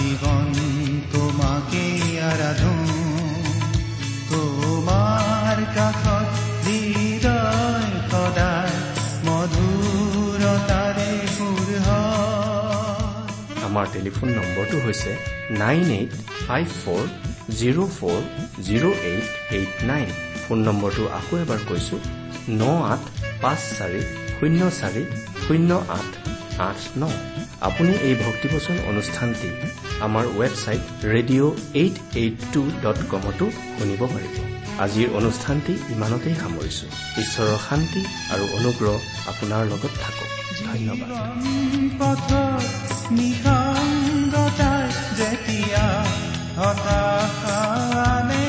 আজীৱন 0.00 0.48
তোমাকে 1.12 1.84
আৰাধো 2.30 2.74
তোমাৰ 4.30 5.58
কাষত 5.76 6.28
হৃদয় 6.64 7.88
সদায় 8.10 8.76
মধুৰতাৰে 9.26 11.10
সুৰ 11.34 11.68
হয় 11.86 13.26
আমাৰ 13.68 13.86
টেলিফোন 13.94 14.28
নম্বৰটো 14.38 14.76
হৈছে 14.84 15.10
nine 15.62 15.88
eight 15.98 16.12
five 16.44 16.66
four 16.82 17.04
zero' 17.58 17.90
four 17.96 18.20
zero' 18.66 18.86
eight 19.10 19.26
eight 19.56 19.72
nine. 19.90 20.08
Phone 20.44 20.58
নম্বৰটো 20.68 21.02
আকৌ 21.18 21.34
এবাৰ 21.44 21.60
কৈছো 21.70 21.96
ন 22.60 22.62
আঠ 22.92 23.02
পাঁচ 23.42 23.60
চাৰি 23.78 24.00
শূন্য 24.36 24.60
চাৰি 24.80 25.02
শূন্য 25.44 25.70
আঠ 25.98 26.10
আঠ 26.68 26.80
ন। 27.02 27.04
আপুনি 27.68 27.92
এই 28.08 28.14
ভক্তিবচন 28.24 28.76
অনুষ্ঠানটি 28.90 29.48
আমাৰ 30.00 30.24
website 30.26 31.04
radio' 31.04 31.52
eight 31.74 32.16
eight 32.16 32.34
two 32.52 32.70
dot 32.82 32.98
কমতো 33.10 33.50
শুনিব 33.78 34.06
পাৰিব। 34.06 34.36
আজিৰ 34.78 35.08
অনুষ্ঠানটি 35.10 35.72
ইমানতেই 35.72 36.34
সামৰিছো। 36.34 36.86
ঈশ্বৰৰ 37.20 37.58
শান্তি 37.68 38.02
আৰু 38.32 38.44
অনুগ্ৰহ 38.58 38.94
আপোনাৰ 39.26 39.62
লগত 39.66 39.90
থাকক। 40.02 40.28
ধন্যবাদ। 40.66 41.10
যেতিয়া 45.18 45.86
হতাশানে 46.56 48.48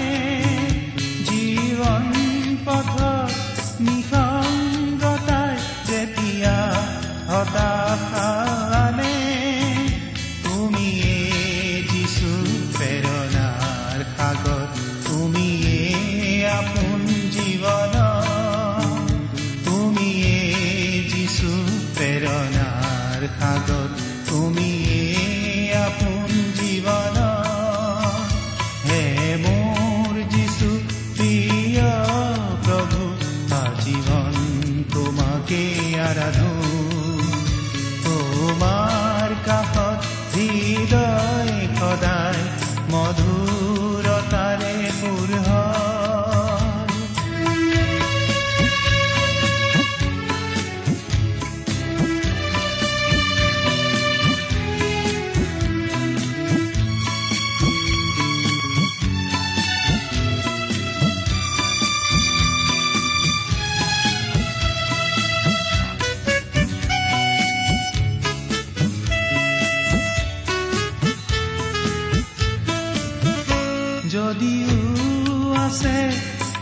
আছে 75.56 75.98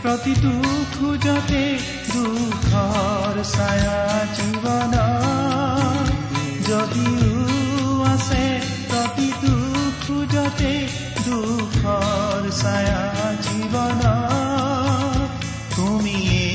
প্ৰতিটো 0.02 0.52
খোজতে 0.94 1.64
দুখৰ 2.12 3.34
ছায়া 3.44 3.98
জীৱন 4.36 4.94
যদিও 6.68 7.34
আছে 8.04 8.44
প্ৰতিটো 8.90 9.54
খোজতে 10.04 10.72
দুখৰ 11.26 12.42
ছায়া 12.52 13.02
জীৱন 13.44 14.02
তুমিয়ে 15.76 16.46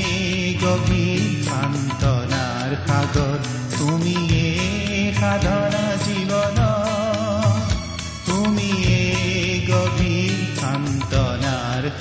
গভীৰ 0.62 1.22
সান্তনাৰ 1.48 2.70
সাগৰ 2.86 3.38
তুমিয়ে 3.78 4.46
সাধনা 5.20 5.84
জীৱন 6.04 6.23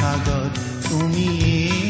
সান্তনাৰ 0.04 0.52
সাগৰ 0.84 1.83